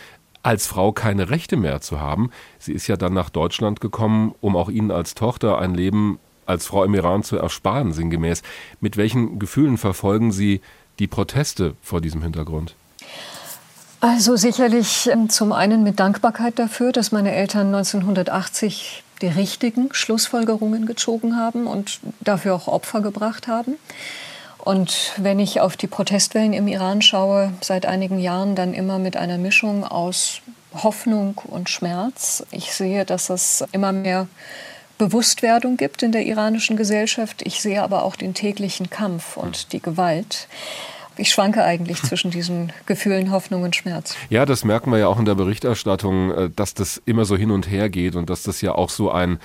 als 0.44 0.68
Frau 0.68 0.92
keine 0.92 1.28
Rechte 1.30 1.56
mehr 1.56 1.80
zu 1.80 1.98
haben. 1.98 2.30
Sie 2.60 2.72
ist 2.72 2.86
ja 2.86 2.96
dann 2.96 3.14
nach 3.14 3.30
Deutschland 3.30 3.80
gekommen, 3.80 4.32
um 4.40 4.54
auch 4.54 4.68
Ihnen 4.68 4.92
als 4.92 5.14
Tochter 5.14 5.58
ein 5.58 5.74
Leben 5.74 6.20
als 6.46 6.66
Frau 6.66 6.84
im 6.84 6.94
Iran 6.94 7.24
zu 7.24 7.36
ersparen, 7.36 7.92
sinngemäß. 7.92 8.42
Mit 8.80 8.96
welchen 8.96 9.40
Gefühlen 9.40 9.76
verfolgen 9.76 10.30
Sie 10.30 10.60
die 11.00 11.08
Proteste 11.08 11.74
vor 11.82 12.00
diesem 12.00 12.22
Hintergrund? 12.22 12.76
Also 14.00 14.36
sicherlich 14.36 15.08
ähm, 15.10 15.28
zum 15.28 15.52
einen 15.52 15.82
mit 15.82 15.98
Dankbarkeit 15.98 16.58
dafür, 16.60 16.92
dass 16.92 17.10
meine 17.10 17.32
Eltern 17.32 17.68
1980 17.68 19.04
die 19.22 19.28
richtigen 19.28 19.88
Schlussfolgerungen 19.92 20.86
gezogen 20.86 21.36
haben 21.36 21.66
und 21.66 22.00
dafür 22.20 22.54
auch 22.54 22.68
Opfer 22.68 23.00
gebracht 23.00 23.48
haben. 23.48 23.76
Und 24.58 25.12
wenn 25.16 25.38
ich 25.40 25.60
auf 25.60 25.76
die 25.76 25.88
Protestwellen 25.88 26.52
im 26.52 26.68
Iran 26.68 27.02
schaue, 27.02 27.52
seit 27.60 27.86
einigen 27.86 28.18
Jahren 28.18 28.54
dann 28.54 28.74
immer 28.74 28.98
mit 28.98 29.16
einer 29.16 29.38
Mischung 29.38 29.84
aus 29.84 30.40
Hoffnung 30.74 31.40
und 31.44 31.68
Schmerz. 31.68 32.44
Ich 32.50 32.72
sehe, 32.72 33.04
dass 33.04 33.28
es 33.30 33.64
immer 33.72 33.92
mehr 33.92 34.28
Bewusstwerdung 34.98 35.76
gibt 35.76 36.02
in 36.02 36.12
der 36.12 36.24
iranischen 36.24 36.76
Gesellschaft. 36.76 37.42
Ich 37.42 37.60
sehe 37.60 37.82
aber 37.82 38.04
auch 38.04 38.16
den 38.16 38.34
täglichen 38.34 38.88
Kampf 38.88 39.36
und 39.36 39.72
die 39.72 39.80
Gewalt. 39.80 40.46
Ich 41.22 41.30
schwanke 41.30 41.62
eigentlich 41.62 42.02
zwischen 42.02 42.32
diesen 42.32 42.72
Gefühlen 42.84 43.30
Hoffnung 43.30 43.62
und 43.62 43.76
Schmerz. 43.76 44.16
Ja, 44.28 44.44
das 44.44 44.64
merken 44.64 44.90
wir 44.90 44.98
ja 44.98 45.06
auch 45.06 45.20
in 45.20 45.24
der 45.24 45.36
Berichterstattung, 45.36 46.32
äh, 46.32 46.50
dass 46.50 46.74
das 46.74 47.00
immer 47.06 47.24
so 47.24 47.36
hin 47.36 47.52
und 47.52 47.70
her 47.70 47.88
geht 47.88 48.16
und 48.16 48.28
dass 48.28 48.42
das 48.42 48.60
ja 48.60 48.74
auch 48.74 48.90
so 48.90 49.08
ein 49.12 49.38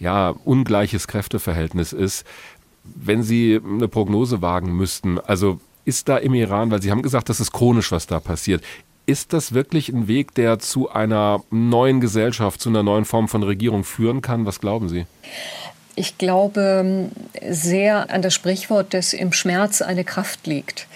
ja, 0.00 0.34
ungleiches 0.44 1.06
Kräfteverhältnis 1.06 1.92
ist. 1.92 2.26
Wenn 2.82 3.22
Sie 3.22 3.60
eine 3.64 3.86
Prognose 3.86 4.42
wagen 4.42 4.72
müssten, 4.72 5.20
also 5.20 5.60
ist 5.84 6.08
da 6.08 6.16
im 6.16 6.34
Iran, 6.34 6.72
weil 6.72 6.82
Sie 6.82 6.90
haben 6.90 7.02
gesagt, 7.02 7.28
das 7.28 7.38
ist 7.38 7.52
chronisch, 7.52 7.92
was 7.92 8.08
da 8.08 8.18
passiert. 8.18 8.64
Ist 9.06 9.32
das 9.32 9.54
wirklich 9.54 9.88
ein 9.88 10.08
Weg, 10.08 10.34
der 10.34 10.58
zu 10.58 10.90
einer 10.90 11.44
neuen 11.50 12.00
Gesellschaft, 12.00 12.60
zu 12.60 12.70
einer 12.70 12.82
neuen 12.82 13.04
Form 13.04 13.28
von 13.28 13.44
Regierung 13.44 13.84
führen 13.84 14.20
kann? 14.20 14.46
Was 14.46 14.58
glauben 14.58 14.88
Sie? 14.88 15.06
Ich 16.00 16.16
glaube 16.16 17.10
sehr 17.46 18.08
an 18.08 18.22
das 18.22 18.32
Sprichwort, 18.32 18.94
dass 18.94 19.12
im 19.12 19.34
Schmerz 19.34 19.82
eine 19.82 20.02
Kraft 20.02 20.46
liegt. 20.46 20.86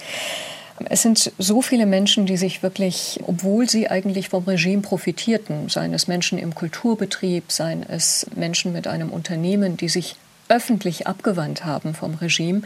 Es 0.87 1.03
sind 1.03 1.31
so 1.37 1.61
viele 1.61 1.85
Menschen, 1.85 2.25
die 2.25 2.39
sich 2.39 2.63
wirklich, 2.63 3.21
obwohl 3.27 3.69
sie 3.69 3.91
eigentlich 3.91 4.31
vom 4.31 4.45
Regime 4.45 4.81
profitierten, 4.81 5.69
seien 5.69 5.93
es 5.93 6.09
Menschen 6.09 6.39
im 6.39 6.55
Kulturbetrieb, 6.55 7.53
seien 7.53 7.85
es 7.87 8.27
Menschen 8.35 8.73
mit 8.73 8.87
einem 8.87 9.11
Unternehmen, 9.11 9.77
die 9.77 9.91
sich 9.91 10.17
öffentlich 10.49 11.07
abgewandt 11.07 11.67
haben 11.67 11.93
vom 11.93 12.15
Regime, 12.15 12.63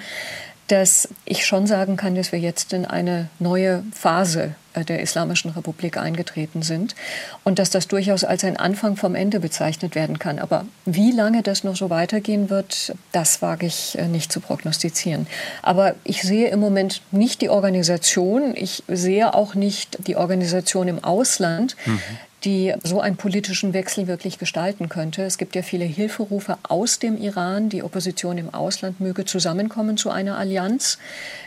dass 0.69 1.09
ich 1.25 1.47
schon 1.47 1.67
sagen 1.67 1.97
kann, 1.97 2.15
dass 2.15 2.31
wir 2.31 2.39
jetzt 2.39 2.73
in 2.73 2.85
eine 2.85 3.29
neue 3.39 3.83
Phase 3.93 4.55
äh, 4.75 4.85
der 4.85 5.01
Islamischen 5.01 5.51
Republik 5.51 5.97
eingetreten 5.97 6.63
sind 6.63 6.95
und 7.43 7.59
dass 7.59 7.71
das 7.71 7.89
durchaus 7.89 8.23
als 8.23 8.45
ein 8.45 8.57
Anfang 8.57 8.97
vom 8.97 9.15
Ende 9.15 9.41
bezeichnet 9.41 9.95
werden 9.95 10.19
kann. 10.19 10.39
Aber 10.39 10.67
wie 10.85 11.11
lange 11.11 11.43
das 11.43 11.65
noch 11.65 11.77
so 11.77 11.91
weitergehen 11.91 12.51
wird, 12.51 12.95
das 13.13 13.41
wage 13.41 13.67
ich 13.67 13.99
äh, 13.99 14.07
nicht 14.09 14.31
zu 14.31 14.41
prognostizieren. 14.41 15.27
Aber 15.63 15.95
ich 16.05 16.23
sehe 16.23 16.49
im 16.49 16.61
Moment 16.61 17.03
nicht 17.11 17.41
die 17.41 17.49
Organisation, 17.49 18.55
ich 18.55 18.85
sehe 18.89 19.35
auch 19.35 19.55
nicht 19.55 20.07
die 20.07 20.17
Organisation 20.17 20.89
im 20.89 21.03
Ausland, 21.03 21.77
mhm 21.87 22.01
die 22.45 22.75
so 22.83 23.01
einen 23.01 23.17
politischen 23.17 23.73
Wechsel 23.73 24.07
wirklich 24.07 24.39
gestalten 24.39 24.89
könnte. 24.89 25.23
Es 25.23 25.39
gibt 25.39 25.55
ja 25.55 25.63
viele 25.63 25.85
Hilferufe 25.85 26.59
aus 26.63 26.99
dem 26.99 27.17
Iran. 27.21 27.69
Die 27.69 27.83
Opposition 27.83 28.39
im 28.39 28.53
Ausland 28.55 29.01
möge 29.01 29.25
zusammenkommen 29.25 29.97
zu 29.97 30.11
einer 30.11 30.39
Allianz. 30.39 30.99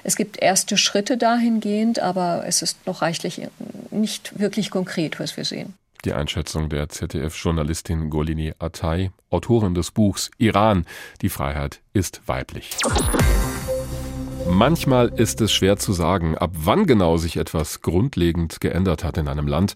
Es 0.03 0.15
gibt 0.15 0.41
erste 0.41 0.77
Schritte 0.77 1.17
dahingehend, 1.17 2.00
aber 2.00 2.43
es 2.45 2.62
ist 2.62 2.86
noch 2.86 3.01
reichlich 3.01 3.41
nicht 3.89 4.38
wirklich 4.39 4.69
konkret, 4.71 5.19
was 5.19 5.38
wir 5.38 5.45
sehen. 5.45 5.74
Die 6.03 6.13
Einschätzung 6.13 6.67
der 6.67 6.89
ZDF-Journalistin 6.89 8.10
Golini 8.10 8.53
Atay, 8.57 9.12
Autorin 9.29 9.75
des 9.75 9.91
Buchs 9.91 10.31
Iran, 10.39 10.86
die 11.21 11.29
Freiheit 11.29 11.79
ist 11.93 12.21
weiblich. 12.25 12.71
Manchmal 14.50 15.10
ist 15.10 15.39
es 15.41 15.51
schwer 15.51 15.77
zu 15.77 15.93
sagen, 15.93 16.36
ab 16.36 16.51
wann 16.53 16.88
genau 16.88 17.17
sich 17.17 17.38
etwas 17.38 17.81
grundlegend 17.81 18.60
geändert 18.60 19.03
hat 19.03 19.17
in 19.17 19.27
einem 19.27 19.48
Land 19.48 19.75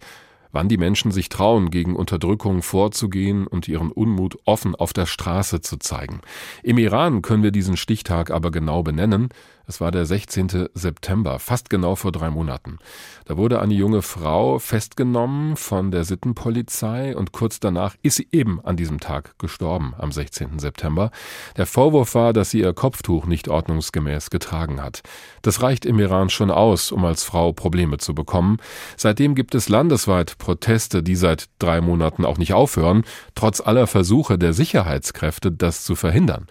wann 0.56 0.70
die 0.70 0.78
Menschen 0.78 1.12
sich 1.12 1.30
trauen, 1.30 1.70
gegen 1.70 1.96
Unterdrückung 1.96 2.62
vorzugehen 2.64 3.46
und 3.46 3.68
ihren 3.68 3.92
Unmut 3.92 4.40
offen 4.46 4.74
auf 4.74 4.94
der 4.94 5.06
Straße 5.06 5.62
zu 5.62 5.78
zeigen. 5.78 6.22
Im 6.64 6.78
Iran 6.78 7.22
können 7.22 7.44
wir 7.44 7.52
diesen 7.52 7.78
Stichtag 7.78 8.32
aber 8.32 8.50
genau 8.52 8.82
benennen, 8.82 9.30
es 9.68 9.82
war 9.82 9.92
der 9.92 10.06
16. 10.06 10.70
September, 10.74 11.40
fast 11.40 11.70
genau 11.70 11.96
vor 11.96 12.12
drei 12.12 12.30
Monaten. 12.30 12.78
Da 13.26 13.38
wurde 13.38 13.60
eine 13.62 13.74
junge 13.74 14.02
Frau 14.02 14.60
festgenommen 14.60 15.56
von 15.56 15.92
der 15.92 16.04
Sittenpolizei 16.04 17.16
und 17.16 17.32
kurz 17.32 17.60
danach 17.60 17.96
ist 18.04 18.16
sie 18.16 18.28
eben 18.32 18.60
an 18.64 18.78
diesem 18.78 19.00
Tag 19.00 19.40
gestorben, 19.40 19.94
am 19.98 20.12
16. 20.12 20.60
September. 20.60 21.10
Der 21.58 21.66
Vorwurf 21.66 22.14
war, 22.14 22.34
dass 22.34 22.52
sie 22.52 22.60
ihr 22.60 22.74
Kopftuch 22.74 23.26
nicht 23.26 23.48
ordnungsgemäß 23.48 24.30
getragen 24.30 24.82
hat. 24.82 25.02
Das 25.42 25.62
reicht 25.62 25.86
im 25.86 26.00
Iran 26.00 26.30
schon 26.30 26.52
aus, 26.52 26.92
um 26.92 27.04
als 27.04 27.24
Frau 27.24 27.52
Probleme 27.52 27.98
zu 27.98 28.14
bekommen. 28.14 28.58
Seitdem 28.98 29.34
gibt 29.34 29.56
es 29.56 29.70
landesweit 29.70 30.38
Proteste, 30.38 31.02
die 31.02 31.16
seit 31.16 31.50
drei 31.58 31.82
Monaten 31.82 32.26
auch 32.26 32.38
nicht 32.38 32.54
aufhören, 32.54 33.04
trotz 33.34 33.62
aller 33.62 33.88
Versuche 33.88 34.38
der 34.38 34.54
Sicherheitskräfte, 34.54 35.52
das 35.52 35.84
zu 35.84 35.96
verhindern. 35.96 36.46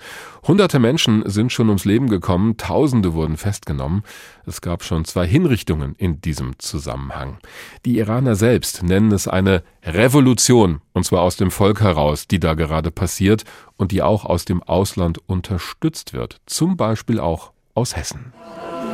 Hunderte 0.46 0.78
Menschen 0.78 1.22
sind 1.26 1.52
schon 1.52 1.68
ums 1.68 1.86
Leben 1.86 2.08
gekommen, 2.08 2.56
Tausende 2.58 3.03
wurden 3.12 3.36
festgenommen. 3.36 4.02
Es 4.46 4.60
gab 4.60 4.82
schon 4.82 5.04
zwei 5.04 5.26
Hinrichtungen 5.26 5.94
in 5.96 6.20
diesem 6.20 6.58
Zusammenhang. 6.58 7.38
Die 7.84 7.98
Iraner 7.98 8.34
selbst 8.34 8.82
nennen 8.82 9.12
es 9.12 9.28
eine 9.28 9.62
Revolution, 9.84 10.80
und 10.92 11.04
zwar 11.04 11.22
aus 11.22 11.36
dem 11.36 11.50
Volk 11.50 11.82
heraus, 11.82 12.26
die 12.26 12.40
da 12.40 12.54
gerade 12.54 12.90
passiert 12.90 13.44
und 13.76 13.92
die 13.92 14.02
auch 14.02 14.24
aus 14.24 14.44
dem 14.46 14.62
Ausland 14.62 15.18
unterstützt 15.26 16.14
wird, 16.14 16.40
zum 16.46 16.76
Beispiel 16.76 17.20
auch 17.20 17.52
aus 17.74 17.94
Hessen. 17.94 18.32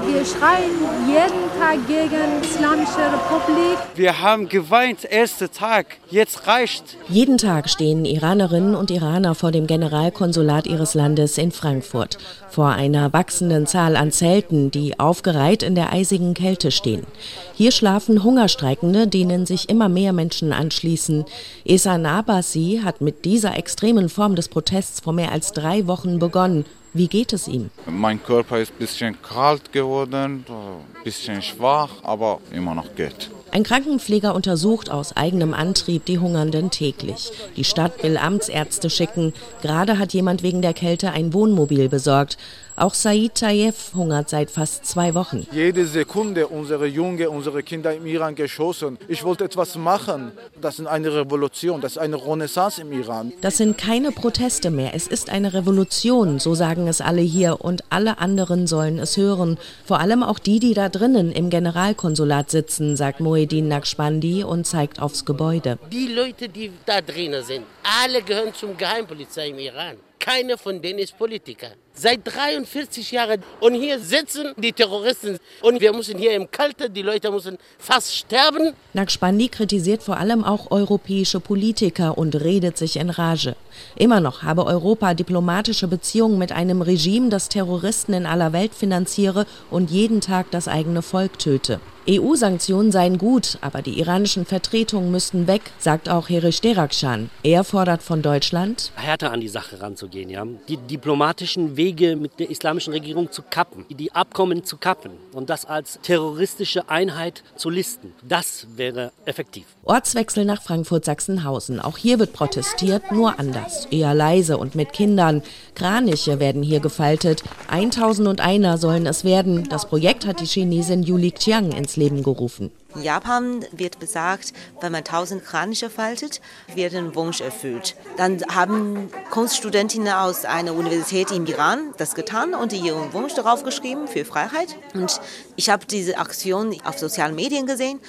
Wir 0.07 0.25
schreien 0.25 0.71
jeden 1.07 1.59
Tag 1.59 1.87
gegen 1.87 2.41
die 2.41 2.49
Islamische 2.49 2.99
Republik. 2.99 3.79
Wir 3.95 4.21
haben 4.21 4.49
geweint, 4.49 5.05
erster 5.05 5.51
Tag. 5.51 5.99
Jetzt 6.11 6.47
reicht. 6.47 6.97
Jeden 7.09 7.37
Tag 7.37 7.69
stehen 7.69 8.05
Iranerinnen 8.05 8.75
und 8.75 8.91
Iraner 8.91 9.35
vor 9.35 9.53
dem 9.53 9.67
Generalkonsulat 9.67 10.67
ihres 10.67 10.95
Landes 10.95 11.37
in 11.39 11.53
Frankfurt. 11.53 12.19
Vor 12.49 12.69
einer 12.69 13.13
wachsenden 13.13 13.67
Zahl 13.67 13.97
an 13.97 14.11
Zelten, 14.11 14.71
die 14.71 14.99
aufgereiht 14.99 15.63
in 15.63 15.75
der 15.75 15.93
eisigen 15.93 16.35
Kälte 16.35 16.71
stehen. 16.71 17.07
Hier 17.55 17.71
schlafen 17.71 18.25
Hungerstreikende, 18.25 19.07
denen 19.07 19.45
sich 19.45 19.69
immer 19.69 19.89
mehr 19.89 20.13
Menschen 20.13 20.53
anschließen. 20.53 21.25
Esan 21.65 22.07
Abbasi 22.07 22.81
hat 22.83 23.01
mit 23.01 23.25
dieser 23.25 23.57
extremen 23.57 24.09
Form 24.09 24.35
des 24.35 24.49
Protests 24.49 25.01
vor 25.01 25.13
mehr 25.13 25.33
als 25.33 25.53
drei 25.53 25.87
Wochen 25.87 26.19
begonnen 26.19 26.65
wie 26.93 27.09
geht 27.09 27.33
es 27.33 27.49
ihm? 27.49 27.71
Mein 27.87 28.23
Körper 28.23 28.59
ist 28.59 28.73
ein 28.73 28.79
bisschen 28.79 29.23
kalt 29.23 29.73
geworden, 29.73 30.45
ein 30.49 31.05
bisschen 31.05 31.43
schwach, 31.43 31.91
aber 32.03 32.41
immer 32.53 32.75
noch 32.75 32.95
geht. 32.95 33.31
Ein 33.53 33.65
Krankenpfleger 33.65 34.35
untersucht 34.35 34.91
aus 34.91 35.17
eigenem 35.17 35.55
Antrieb 35.55 36.05
die 36.05 36.19
Hungernden 36.19 36.71
täglich. 36.71 37.33
Die 37.57 37.65
Stadt 37.65 38.03
will 38.03 38.17
Amtsärzte 38.17 38.91
schicken. 38.91 39.33
Gerade 39.61 39.99
hat 39.99 40.13
jemand 40.13 40.43
wegen 40.43 40.63
der 40.63 40.73
Kälte 40.73 41.11
ein 41.11 41.33
Wohnmobil 41.33 41.89
besorgt. 41.89 42.39
Auch 42.81 42.95
Said 42.95 43.35
Tayev 43.35 43.93
hungert 43.95 44.31
seit 44.31 44.51
fast 44.51 44.87
zwei 44.87 45.15
Wochen. 45.15 45.47
Jede 45.53 45.85
Sekunde 45.85 46.47
unsere 46.47 46.87
Junge, 46.87 47.29
unsere 47.29 47.63
Kinder 47.63 47.95
im 47.95 48.07
Iran 48.07 48.35
geschossen. 48.35 48.97
Ich 49.07 49.23
wollte 49.23 49.45
etwas 49.45 49.77
machen. 49.77 50.33
Das 50.59 50.79
ist 50.79 50.87
eine 50.87 51.13
Revolution, 51.13 51.83
das 51.83 51.93
ist 51.93 51.99
eine 51.99 52.17
Renaissance 52.17 52.81
im 52.81 52.91
Iran. 52.93 53.35
Das 53.43 53.59
sind 53.59 53.77
keine 53.77 54.13
Proteste 54.13 54.71
mehr, 54.71 54.95
es 54.95 55.07
ist 55.07 55.29
eine 55.29 55.53
Revolution, 55.53 56.39
so 56.39 56.55
sagen 56.55 56.89
es 56.89 57.03
alle 57.03 57.21
hier 57.21 57.61
und 57.61 57.85
alle 57.91 58.19
anderen 58.19 58.67
sollen 58.67 58.99
es 58.99 59.19
hören. 59.19 59.59
Vor 59.85 60.01
allem 60.01 60.23
auch 60.23 60.39
die, 60.39 60.59
die 60.59 60.73
da 60.73 60.89
drinnen 60.89 61.33
im 61.33 61.51
Generalkonsulat 61.51 62.51
sitzen, 62.51 62.97
sagt 62.97 63.21
Moedin 63.41 63.69
Naqshbandi 63.69 64.45
und 64.45 64.67
zeigt 64.67 65.01
aufs 65.01 65.25
Gebäude. 65.25 65.79
Die 65.91 66.09
Leute, 66.09 66.47
die 66.47 66.71
da 66.85 67.01
drinnen 67.01 67.43
sind, 67.43 67.65
alle 68.03 68.21
gehören 68.21 68.53
zum 68.53 68.77
Geheimpolizei 68.77 69.49
im 69.49 69.59
Iran. 69.59 69.97
Keiner 70.19 70.59
von 70.59 70.83
denen 70.83 70.99
ist 70.99 71.17
Politiker. 71.17 71.71
Seit 71.95 72.21
43 72.25 73.11
Jahren. 73.11 73.43
Und 73.61 73.75
hier 73.75 73.99
sitzen 73.99 74.55
die 74.57 74.73
Terroristen. 74.73 75.39
Und 75.61 75.81
wir 75.81 75.93
müssen 75.93 76.19
hier 76.19 76.33
im 76.33 76.51
Kalten, 76.51 76.95
die 76.95 77.03
Leute 77.03 77.31
müssen 77.31 77.59
fast 77.79 78.17
sterben. 78.17 78.73
Naqshbandi 78.95 79.49
kritisiert 79.49 80.03
vor 80.03 80.17
allem 80.17 80.45
auch 80.45 80.71
europäische 80.71 81.41
Politiker 81.41 82.17
und 82.17 82.35
redet 82.37 82.79
sich 82.79 82.97
in 82.97 83.11
Rage. 83.11 83.57
Immer 83.97 84.21
noch 84.21 84.43
habe 84.43 84.65
Europa 84.65 85.15
diplomatische 85.15 85.89
Beziehungen 85.89 86.39
mit 86.39 86.53
einem 86.53 86.81
Regime, 86.81 87.29
das 87.29 87.49
Terroristen 87.49 88.15
in 88.15 88.27
aller 88.27 88.53
Welt 88.53 88.75
finanziere 88.75 89.47
und 89.71 89.91
jeden 89.91 90.21
Tag 90.21 90.51
das 90.51 90.69
eigene 90.69 91.03
Volk 91.03 91.39
töte. 91.39 91.81
EU-Sanktionen 92.09 92.91
seien 92.93 93.19
gut, 93.19 93.59
aber 93.61 93.83
die 93.83 93.99
iranischen 94.01 94.47
Vertretungen 94.47 95.11
müssten 95.11 95.47
weg, 95.47 95.61
sagt 95.79 96.09
auch 96.09 96.29
Herish 96.29 96.61
Derakshan. 96.61 97.31
Er 97.43 97.63
fordert 97.63 98.03
von 98.03 98.23
Deutschland, 98.23 98.91
härter 98.97 99.31
an 99.31 99.41
die 99.41 99.49
Sache 99.49 99.81
ranzugehen, 99.81 100.31
ja? 100.31 100.47
die 100.69 100.79
diplomatischen 100.79 101.77
Wege 101.81 102.15
mit 102.15 102.39
der 102.39 102.51
islamischen 102.51 102.93
Regierung 102.93 103.33
zu 103.33 103.41
kappen, 103.41 103.87
die 103.89 104.13
Abkommen 104.13 104.65
zu 104.65 104.77
kappen 104.77 105.13
und 105.33 105.49
das 105.49 105.65
als 105.65 105.99
terroristische 106.03 106.91
Einheit 106.91 107.43
zu 107.57 107.71
listen. 107.71 108.13
Das 108.23 108.67
wäre 108.77 109.13
effektiv. 109.25 109.65
Ortswechsel 109.85 110.45
nach 110.45 110.61
Frankfurt-Sachsenhausen. 110.61 111.81
Auch 111.81 111.97
hier 111.97 112.19
wird 112.19 112.35
protestiert, 112.35 113.11
nur 113.13 113.39
anders, 113.39 113.87
eher 113.91 114.13
leise 114.13 114.59
und 114.59 114.75
mit 114.75 114.93
Kindern. 114.93 115.43
Kraniche 115.75 116.39
werden 116.39 116.63
hier 116.63 116.81
gefaltet. 116.81 117.45
1001 117.69 118.79
sollen 118.79 119.07
es 119.07 119.25
werden. 119.25 119.67
Das 119.71 119.87
Projekt 119.87 120.27
hat 120.27 120.41
die 120.41 120.45
Chinesin 120.45 121.03
Yuli 121.03 121.31
Qiang 121.31 121.73
ins 121.73 121.97
Leben 121.97 122.23
gerufen. 122.23 122.71
In 122.95 123.03
Japan 123.03 123.65
wird 123.71 124.01
besagt, 124.01 124.53
wenn 124.81 124.91
man 124.91 125.05
tausend 125.05 125.45
Kraniche 125.45 125.91
faltet, 125.91 126.41
wird 126.75 126.95
ein 126.95 127.15
Wunsch 127.15 127.41
erfüllt. 127.41 127.95
Dann 128.17 128.43
haben 128.53 129.11
Kunststudentinnen 129.31 130.13
aus 130.13 130.45
einer 130.45 130.75
Universität 130.75 131.31
im 131.31 131.47
Iran 131.47 131.95
das 131.99 132.15
getan 132.15 132.55
und 132.55 132.73
ihren 132.73 133.13
Wunsch 133.13 133.35
darauf 133.35 133.63
geschrieben 133.63 134.09
für 134.09 134.25
Freiheit. 134.25 134.77
Und 134.95 135.21
ich 135.55 135.71
habe 135.71 135.87
diese 135.87 136.19
Aktion 136.19 136.77
auf 136.85 136.99
sozialen 136.99 137.37
Medien 137.37 137.67
gesehen. 137.67 138.01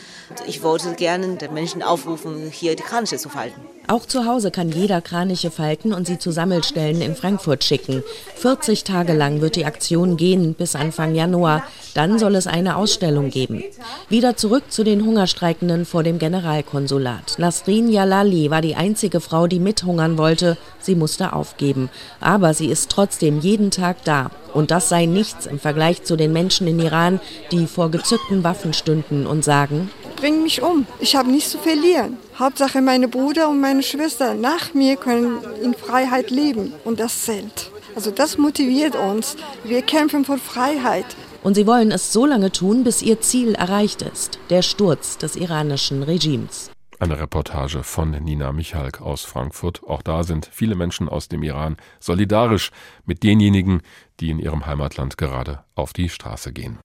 Ich 0.47 0.63
wollte 0.63 0.93
gerne 0.95 1.35
den 1.35 1.53
Menschen 1.53 1.83
aufrufen, 1.83 2.50
hier 2.50 2.75
die 2.75 2.83
Kraniche 2.83 3.17
zu 3.17 3.29
falten. 3.29 3.61
Auch 3.91 4.05
zu 4.05 4.25
Hause 4.25 4.51
kann 4.51 4.71
jeder 4.71 5.01
Kraniche 5.01 5.51
falten 5.51 5.93
und 5.93 6.07
sie 6.07 6.17
zu 6.17 6.31
Sammelstellen 6.31 7.01
in 7.01 7.13
Frankfurt 7.13 7.65
schicken. 7.65 8.03
40 8.36 8.86
Tage 8.86 9.12
lang 9.12 9.41
wird 9.41 9.57
die 9.57 9.65
Aktion 9.65 10.15
gehen 10.15 10.53
bis 10.53 10.77
Anfang 10.77 11.13
Januar. 11.13 11.63
Dann 11.93 12.17
soll 12.17 12.36
es 12.36 12.48
eine 12.48 12.77
Ausstellung 12.77 13.31
geben. 13.31 13.65
Wieder 14.07 14.38
zurück 14.38 14.63
zu 14.69 14.86
den 14.86 15.03
Hungerstreikenden 15.05 15.83
vor 15.83 16.03
dem 16.03 16.19
Generalkonsulat. 16.19 17.38
Nasrin 17.38 17.89
Jalali 17.91 18.50
war 18.50 18.62
die 18.62 18.75
einzige 18.75 19.19
Frau, 19.19 19.48
die 19.48 19.60
mithungern 19.60 20.17
wollte. 20.17 20.57
Sie 20.79 20.95
musste 20.95 21.33
aufgeben. 21.33 21.89
Aber 22.21 22.53
sie 22.53 22.67
ist 22.67 22.89
trotzdem 22.91 23.41
jeden 23.41 23.71
Tag 23.71 24.05
da. 24.05 24.31
Und 24.53 24.71
das 24.71 24.88
sei 24.88 25.05
nichts 25.05 25.45
im 25.45 25.60
Vergleich 25.60 26.03
zu 26.03 26.15
den 26.15 26.31
Menschen 26.31 26.65
in 26.65 26.79
Iran, 26.79 27.19
die 27.51 27.67
vor 27.67 27.91
gezückten 27.91 28.45
Waffen 28.45 28.71
stünden 28.71 29.27
und 29.27 29.43
sagen, 29.43 29.89
bring 30.22 30.44
mich 30.44 30.62
um. 30.62 30.86
Ich 31.00 31.16
habe 31.16 31.32
nichts 31.32 31.50
zu 31.50 31.58
verlieren. 31.58 32.18
Hauptsache 32.38 32.82
meine 32.82 33.08
Bruder 33.08 33.50
und 33.50 33.60
meine 33.60 33.82
Schwester 33.82 34.36
nach 34.36 34.74
mir 34.74 34.96
können 34.96 35.40
in 35.63 35.74
Freiheit 35.74 36.30
leben. 36.30 36.74
Und 36.86 37.00
das 37.00 37.24
zählt. 37.24 37.72
Also 37.96 38.12
das 38.12 38.38
motiviert 38.38 38.96
uns. 38.96 39.36
Wir 39.63 39.82
kämpfen 39.82 40.24
für 40.24 40.38
Freiheit. 40.38 41.08
Und 41.44 41.56
sie 41.56 41.66
wollen 41.66 41.92
es 41.92 42.13
so 42.13 42.28
lange 42.28 42.51
tun, 42.51 42.84
bis 42.84 43.01
ihr 43.01 43.20
Ziel 43.20 43.56
erreicht 43.56 44.04
ist, 44.04 44.40
der 44.51 44.62
Sturz 44.62 45.18
des 45.18 45.36
iranischen 45.36 46.04
Regimes. 46.04 46.70
Eine 47.00 47.20
Reportage 47.20 47.82
von 47.82 48.12
Nina 48.12 48.51
Michalk 48.51 49.01
aus 49.01 49.25
Frankfurt. 49.25 49.82
Auch 49.84 50.04
da 50.04 50.24
sind 50.24 50.48
viele 50.51 50.75
Menschen 50.75 51.10
aus 51.10 51.30
dem 51.30 51.42
Iran 51.42 51.78
solidarisch 52.00 52.70
mit 53.06 53.24
denjenigen, 53.24 53.82
die 54.20 54.30
in 54.30 54.38
ihrem 54.38 54.68
Heimatland 54.68 55.18
gerade 55.18 55.63
auf 55.74 55.94
die 55.94 56.10
Straße 56.10 56.54
gehen. 56.54 56.78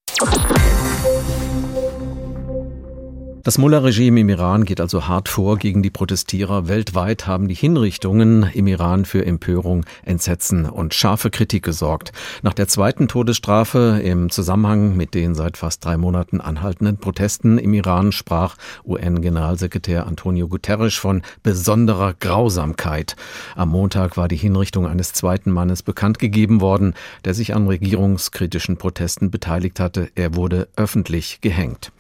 Das 3.47 3.59
Mullah-Regime 3.59 4.23
im 4.23 4.29
Iran 4.29 4.65
geht 4.65 4.81
also 4.81 5.07
hart 5.07 5.29
vor 5.29 5.57
gegen 5.57 5.81
die 5.81 5.91
Protestierer. 5.91 6.67
Weltweit 6.67 7.29
haben 7.29 7.47
die 7.47 7.55
Hinrichtungen 7.55 8.51
im 8.53 8.67
Iran 8.67 9.05
für 9.05 9.25
Empörung, 9.25 9.87
Entsetzen 10.05 10.69
und 10.69 10.95
scharfe 10.95 11.31
Kritik 11.31 11.63
gesorgt. 11.63 12.11
Nach 12.43 12.55
der 12.55 12.67
zweiten 12.67 13.07
Todesstrafe 13.07 14.01
im 14.03 14.31
Zusammenhang 14.31 14.97
mit 14.97 15.15
den 15.15 15.37
seit 15.37 15.59
fast 15.59 15.85
drei 15.85 15.97
Monaten 15.97 16.41
anhaltenden 16.41 16.97
Protesten 16.97 17.59
im 17.59 17.73
Iran 17.73 18.11
sprach 18.11 18.57
UN-Generalsekretär 18.85 20.09
Antonio 20.09 20.49
Guterres 20.49 20.95
von 20.97 21.23
besonderer 21.45 22.15
Grausamkeit. 22.19 23.15
Am 23.55 23.69
Montag 23.69 24.17
war 24.17 24.27
die 24.27 24.35
Hinrichtung 24.35 24.89
eines 24.89 25.13
zweiten 25.13 25.53
Mannes 25.53 25.85
bekannt 25.85 26.19
gegeben 26.19 26.61
worden, 26.61 26.95
der 27.25 27.33
sich 27.33 27.55
an 27.55 27.69
regierungskritischen 27.69 28.77
Protesten 28.77 29.31
beteiligt 29.31 29.79
hatte. 29.79 30.11
Er 30.17 30.35
wurde 30.35 30.67
öffentlich 30.75 31.41
gehängt. 31.43 31.93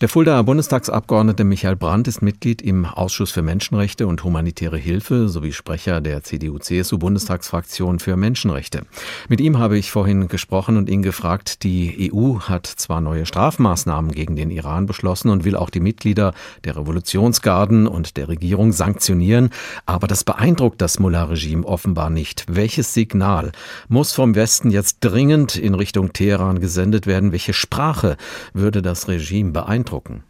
Der 0.00 0.08
Fuldaer 0.08 0.44
Bundestagsabgeordnete 0.44 1.42
Michael 1.42 1.74
Brandt 1.74 2.06
ist 2.06 2.22
Mitglied 2.22 2.62
im 2.62 2.84
Ausschuss 2.84 3.32
für 3.32 3.42
Menschenrechte 3.42 4.06
und 4.06 4.22
humanitäre 4.22 4.78
Hilfe 4.78 5.28
sowie 5.28 5.52
Sprecher 5.52 6.00
der 6.00 6.22
CDU-CSU-Bundestagsfraktion 6.22 7.98
für 7.98 8.16
Menschenrechte. 8.16 8.82
Mit 9.28 9.40
ihm 9.40 9.58
habe 9.58 9.76
ich 9.76 9.90
vorhin 9.90 10.28
gesprochen 10.28 10.76
und 10.76 10.88
ihn 10.88 11.02
gefragt, 11.02 11.64
die 11.64 12.12
EU 12.14 12.38
hat 12.38 12.66
zwar 12.66 13.00
neue 13.00 13.26
Strafmaßnahmen 13.26 14.12
gegen 14.12 14.36
den 14.36 14.52
Iran 14.52 14.86
beschlossen 14.86 15.30
und 15.30 15.42
will 15.42 15.56
auch 15.56 15.68
die 15.68 15.80
Mitglieder 15.80 16.32
der 16.62 16.76
Revolutionsgarden 16.76 17.88
und 17.88 18.16
der 18.16 18.28
Regierung 18.28 18.70
sanktionieren, 18.70 19.50
aber 19.84 20.06
das 20.06 20.22
beeindruckt 20.22 20.80
das 20.80 21.00
Mullah-Regime 21.00 21.66
offenbar 21.66 22.08
nicht. 22.08 22.44
Welches 22.48 22.94
Signal 22.94 23.50
muss 23.88 24.12
vom 24.12 24.36
Westen 24.36 24.70
jetzt 24.70 24.98
dringend 25.00 25.56
in 25.56 25.74
Richtung 25.74 26.12
Teheran 26.12 26.60
gesendet 26.60 27.08
werden? 27.08 27.32
Welche 27.32 27.52
Sprache 27.52 28.16
würde 28.52 28.80
das 28.80 29.08
Regime 29.08 29.50
beeindrucken? 29.50 29.87
Beeindrucken? 29.88 30.24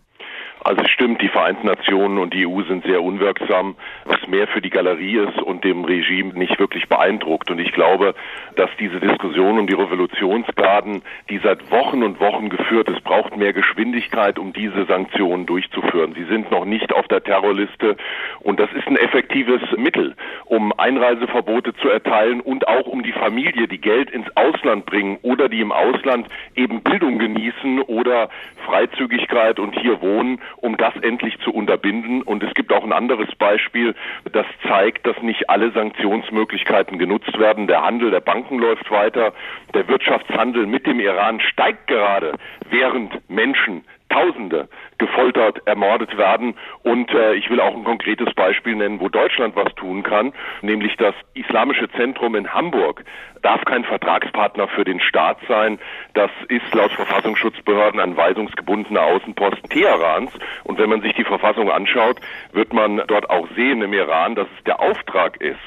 Also 0.64 0.82
es 0.82 0.90
stimmt, 0.90 1.22
die 1.22 1.28
Vereinten 1.28 1.66
Nationen 1.66 2.18
und 2.18 2.34
die 2.34 2.46
EU 2.46 2.62
sind 2.62 2.84
sehr 2.84 3.02
unwirksam, 3.02 3.76
was 4.04 4.26
mehr 4.26 4.46
für 4.48 4.60
die 4.60 4.70
Galerie 4.70 5.18
ist 5.18 5.40
und 5.40 5.64
dem 5.64 5.84
Regime 5.84 6.34
nicht 6.34 6.58
wirklich 6.58 6.88
beeindruckt. 6.88 7.50
Und 7.50 7.58
ich 7.58 7.72
glaube, 7.72 8.14
dass 8.56 8.70
diese 8.78 9.00
Diskussion 9.00 9.58
um 9.58 9.66
die 9.66 9.74
Revolutionsgarden, 9.74 11.02
die 11.30 11.38
seit 11.38 11.70
Wochen 11.70 12.02
und 12.02 12.20
Wochen 12.20 12.48
geführt 12.48 12.88
ist, 12.88 13.02
braucht 13.04 13.36
mehr 13.36 13.52
Geschwindigkeit, 13.52 14.38
um 14.38 14.52
diese 14.52 14.85
Sanktionen 14.87 15.46
durchzuführen. 15.46 16.14
Sie 16.14 16.24
sind 16.24 16.50
noch 16.50 16.64
nicht 16.64 16.92
auf 16.92 17.06
der 17.09 17.22
Terrorliste 17.22 17.96
und 18.40 18.59
das 18.59 18.70
ist 18.72 18.87
ein 18.87 18.96
effektives 18.96 19.61
Mittel, 19.76 20.16
um 20.44 20.72
Einreiseverbote 20.78 21.74
zu 21.74 21.88
erteilen 21.88 22.40
und 22.40 22.66
auch 22.66 22.87
um 22.87 23.02
die 23.02 23.12
Familie, 23.12 23.68
die 23.68 23.80
Geld 23.80 24.11
ins 24.11 24.26
Ausland 24.37 24.87
bringen 24.87 25.18
oder 25.22 25.48
die 25.48 25.61
im 25.61 25.72
Ausland 25.72 26.28
eben 26.56 26.83
Bildung 26.83 27.18
genießen 27.18 27.80
oder 27.83 28.28
Freizügigkeit 28.66 29.59
und 29.59 29.78
hier 29.78 30.00
wohnen, 30.02 30.40
um 30.56 30.76
das 30.76 30.94
endlich 31.02 31.38
zu 31.40 31.52
unterbinden. 31.52 32.22
Und 32.22 32.42
es 32.42 32.54
gibt 32.54 32.72
auch 32.72 32.84
ein 32.84 32.92
anderes 32.92 33.34
Beispiel, 33.37 33.94
das 34.32 34.46
zeigt, 34.66 35.06
dass 35.06 35.20
nicht 35.22 35.48
alle 35.50 35.70
Sanktionsmöglichkeiten 35.72 36.98
genutzt 36.98 37.38
werden. 37.38 37.66
Der 37.66 37.82
Handel 37.82 38.11
der 38.11 38.20
Banken 38.20 38.58
läuft 38.58 38.90
weiter. 38.90 39.32
Der 39.74 39.87
Wirtschaftshandel 39.88 40.66
mit 40.66 40.87
dem 40.87 41.00
Iran 41.00 41.40
steigt 41.40 41.87
gerade, 41.87 42.34
während 42.70 43.28
Menschen 43.30 43.84
Tausende 44.09 44.68
gefoltert, 44.99 45.66
ermordet 45.66 46.16
werden. 46.16 46.55
Und 46.83 47.11
äh, 47.11 47.35
ich 47.35 47.51
will 47.51 47.61
auch 47.61 47.75
ein 47.75 47.85
konkretes 47.85 48.33
Beispiel 48.35 48.75
nennen, 48.75 49.01
wo 49.01 49.09
Deutschland 49.09 49.55
was 49.57 49.75
tun 49.75 50.03
kann, 50.03 50.33
nämlich 50.62 50.97
das 50.97 51.14
Islamische 51.35 51.88
Zentrum 51.90 52.35
in 52.35 52.53
Hamburg 52.53 53.05
darf 53.42 53.64
kein 53.64 53.85
Vertragspartner 53.85 54.68
für 54.68 54.85
den 54.85 55.01
Staat 55.01 55.38
sein. 55.47 55.79
Das 56.14 56.31
ist 56.49 56.75
laut 56.75 56.92
Verfassungsschutzbehörden 56.92 58.01
ein 58.01 58.16
weisungsgebundener 58.16 59.03
Außenposten 59.03 59.71
Teherans. 59.71 60.33
Und 60.64 60.79
wenn 60.79 60.90
man 60.90 61.03
sich 61.03 61.14
die 61.14 61.25
Verfassung 61.25 61.71
anschaut, 61.71 62.21
wird 62.53 62.73
man 62.73 63.03
dort 63.07 63.31
auch 63.31 63.49
sehen 63.55 63.83
im 63.83 63.92
Iran, 63.92 64.35
dass 64.35 64.49
es 64.57 64.64
der 64.64 64.81
Auftrag 64.81 65.40
ist, 65.40 65.61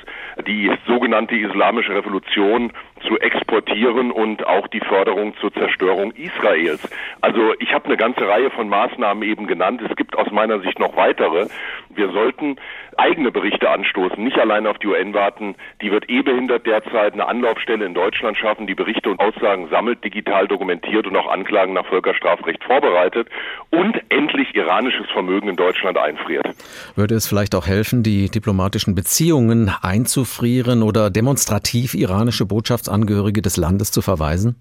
die 0.48 0.72
sogenannte 0.88 1.36
Islamische 1.36 1.96
Revolution 1.96 2.74
zu 3.08 3.20
exportieren 3.20 4.12
und 4.12 4.46
auch 4.46 4.68
die 4.68 4.80
Förderung 4.80 5.36
zur 5.38 5.54
Zerstörung 5.54 6.12
Israels. 6.12 6.88
Also 7.22 7.54
ich 7.60 7.74
habe 7.74 7.86
eine 7.86 7.98
ganze 7.98 8.28
Reihe 8.28 8.50
von 8.52 8.70
Maßnahmen 8.70 9.24
eben 9.24 9.48
genannt. 9.48 9.82
Es 9.88 9.96
gibt 9.96 10.18
aus 10.18 10.32
meiner 10.32 10.60
Sicht 10.62 10.80
noch 10.80 10.96
weitere. 10.96 11.48
Wir 11.90 12.12
sollten 12.12 12.58
eigene 12.98 13.32
Berichte 13.32 13.70
anstoßen, 13.70 14.24
nicht 14.24 14.38
allein 14.38 14.68
auf 14.68 14.78
die 14.78 14.88
UN 14.88 15.14
warten. 15.14 15.56
Die 15.82 15.92
wird 15.92 16.10
eh 16.10 16.22
behindert 16.22 16.66
derzeit 16.66 17.14
eine 17.14 17.28
Anlaufstelle 17.28 17.86
in 17.86 17.94
Deutschland 17.94 18.38
schaffen, 18.38 18.68
die 18.68 18.76
Berichte 18.76 19.10
und 19.10 19.20
Aussagen 19.20 19.70
sammelt, 19.70 20.04
digital 20.04 20.48
dokumentiert 20.48 21.08
und 21.08 21.16
auch 21.16 21.32
Anklagen 21.32 21.74
nach 21.74 21.86
Völkerstrafrecht 21.86 22.64
vorbereitet 22.64 23.28
und 23.70 24.02
endlich 24.10 24.54
iranisches 24.56 25.08
Vermögen 25.12 25.50
in 25.50 25.56
Deutschland 25.56 25.98
einfriert. 25.98 26.48
Würde 26.96 27.16
es 27.16 27.28
vielleicht 27.28 27.56
auch 27.56 27.68
helfen, 27.68 28.04
die 28.04 28.30
diplomatischen 28.30 28.96
Beziehungen 28.96 29.72
einzufrieren 29.82 30.84
oder 30.84 31.10
demonstrativ 31.10 31.94
iranische 31.94 32.46
Botschaftsangehörige 32.92 33.42
des 33.42 33.58
Landes 33.58 33.92
zu 33.92 34.02
verweisen? 34.02 34.56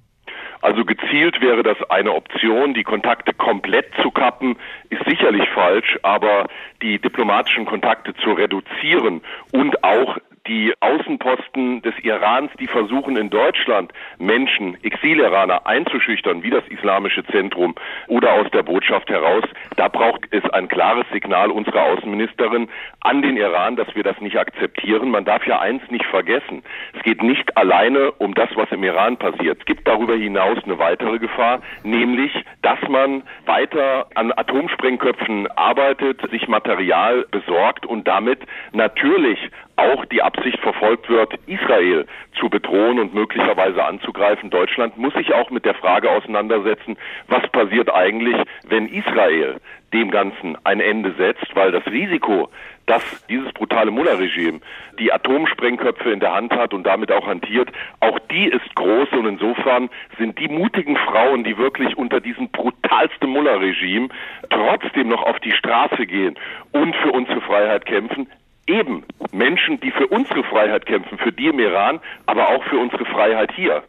Also 0.63 0.85
gezielt 0.85 1.41
wäre 1.41 1.63
das 1.63 1.79
eine 1.89 2.13
Option. 2.13 2.75
Die 2.75 2.85
Kontakte 2.85 3.33
komplett 3.33 3.87
zu 4.03 4.11
kappen, 4.11 4.57
ist 4.91 5.03
sicherlich 5.09 5.49
falsch, 5.55 5.99
aber 6.03 6.49
die 6.83 6.99
diplomatischen 6.99 7.65
Kontakte 7.65 8.15
zu 8.23 8.33
reduzieren 8.33 9.23
und 9.53 9.83
auch 9.83 10.19
die 10.47 10.73
Außenposten 10.81 11.83
des 11.83 11.95
Irans, 12.03 12.51
die 12.59 12.67
versuchen 12.67 13.17
in 13.17 13.31
Deutschland 13.31 13.93
Menschen, 14.19 14.77
Exil-Iraner 14.83 15.67
einzuschüchtern, 15.67 16.43
wie 16.43 16.51
das 16.51 16.67
Islamische 16.69 17.25
Zentrum 17.27 17.75
oder 18.09 18.33
aus 18.33 18.51
der 18.51 18.63
Botschaft 18.63 19.09
heraus, 19.09 19.45
da 19.77 19.89
braucht 19.89 20.27
es 20.31 20.45
ein 20.51 20.69
klares 20.69 21.07
Signal 21.13 21.51
unserer 21.51 21.85
Außenministerin 21.85 22.69
an 23.01 23.23
den 23.23 23.37
Iran, 23.37 23.77
dass 23.77 23.95
wir 23.95 24.03
das 24.03 24.21
nicht 24.21 24.39
akzeptieren. 24.39 25.11
Man 25.11 25.25
darf 25.25 25.47
ja 25.47 25.61
eins 25.61 25.83
nicht 25.91 26.07
vergessen. 26.07 26.63
Es 26.95 27.03
geht 27.03 27.23
nicht 27.23 27.57
alleine 27.57 28.13
um 28.13 28.35
das, 28.35 28.51
was 28.55 28.71
im 28.73 28.83
Iran 28.83 29.17
passiert. 29.17 29.59
Es 29.61 29.65
gibt 29.67 29.87
darüber 29.87 30.15
hinaus 30.15 30.59
eine 30.65 30.79
weitere 30.79 31.19
Gefahr, 31.19 31.61
nämlich, 31.83 32.33
dass 32.63 32.79
man 32.89 33.23
weiter 33.47 34.07
an 34.15 34.33
Atomsprengköpfen 34.33 35.49
arbeitet, 35.53 36.21
sich 36.31 36.49
Material 36.49 37.27
besorgt 37.31 37.87
und 37.87 38.07
damit 38.07 38.41
natürlich 38.73 39.39
auch 39.81 40.05
die 40.07 40.23
Absicht 40.23 40.59
verfolgt 40.61 41.09
wird, 41.09 41.35
Israel 41.47 42.07
zu 42.39 42.49
bedrohen 42.49 42.99
und 42.99 43.15
möglicherweise 43.15 43.85
anzugreifen. 43.85 44.51
Deutschland 44.51 44.97
muss 44.97 45.15
sich 45.15 45.33
auch 45.33 45.51
mit 45.51 45.65
der 45.65 45.75
Frage 45.75 46.11
auseinandersetzen, 46.11 46.97
was 47.29 47.49
passiert 47.51 47.93
eigentlich, 47.93 48.37
wenn 48.69 48.87
Israel 48.89 49.61
dem 49.93 50.11
Ganzen 50.11 50.57
ein 50.65 50.81
Ende 50.81 51.13
setzt, 51.19 51.55
weil 51.55 51.73
das 51.73 51.85
Risiko, 51.87 52.49
dass 52.87 53.03
dieses 53.29 53.53
brutale 53.53 53.91
Mullah-Regime 53.91 54.61
die 54.99 55.13
Atomsprengköpfe 55.13 56.11
in 56.11 56.21
der 56.21 56.35
Hand 56.35 56.53
hat 56.53 56.75
und 56.75 56.85
damit 56.85 57.11
auch 57.11 57.27
hantiert, 57.27 57.71
auch 58.01 58.19
die 58.31 58.47
ist 58.47 58.75
groß 58.75 59.09
und 59.13 59.27
insofern 59.27 59.91
sind 60.19 60.39
die 60.39 60.49
mutigen 60.49 60.97
Frauen, 60.97 61.45
die 61.45 61.57
wirklich 61.59 61.97
unter 61.97 62.21
diesem 62.21 62.51
brutalsten 62.51 63.31
Mullah-Regime 63.31 64.09
trotzdem 64.49 65.09
noch 65.09 65.23
auf 65.23 65.41
die 65.41 65.53
Straße 65.53 66.07
gehen 66.07 66.39
und 66.73 66.95
für 66.97 67.11
unsere 67.11 67.41
Freiheit 67.41 67.87
kämpfen, 67.87 68.29
eben 68.71 69.05
Menschen, 69.33 69.81
die 69.81 69.91
für 69.91 70.07
unsere 70.07 70.43
Freiheit 70.45 70.87
kämpfen, 70.87 71.19
für 71.19 71.33
die 71.33 71.49
im 71.49 71.59
Iran, 71.59 72.01
aber 72.27 72.49
auch 72.49 72.65
für 72.65 72.79
unsere 72.79 73.05
Freiheit 73.05 73.53
hier. 73.55 73.83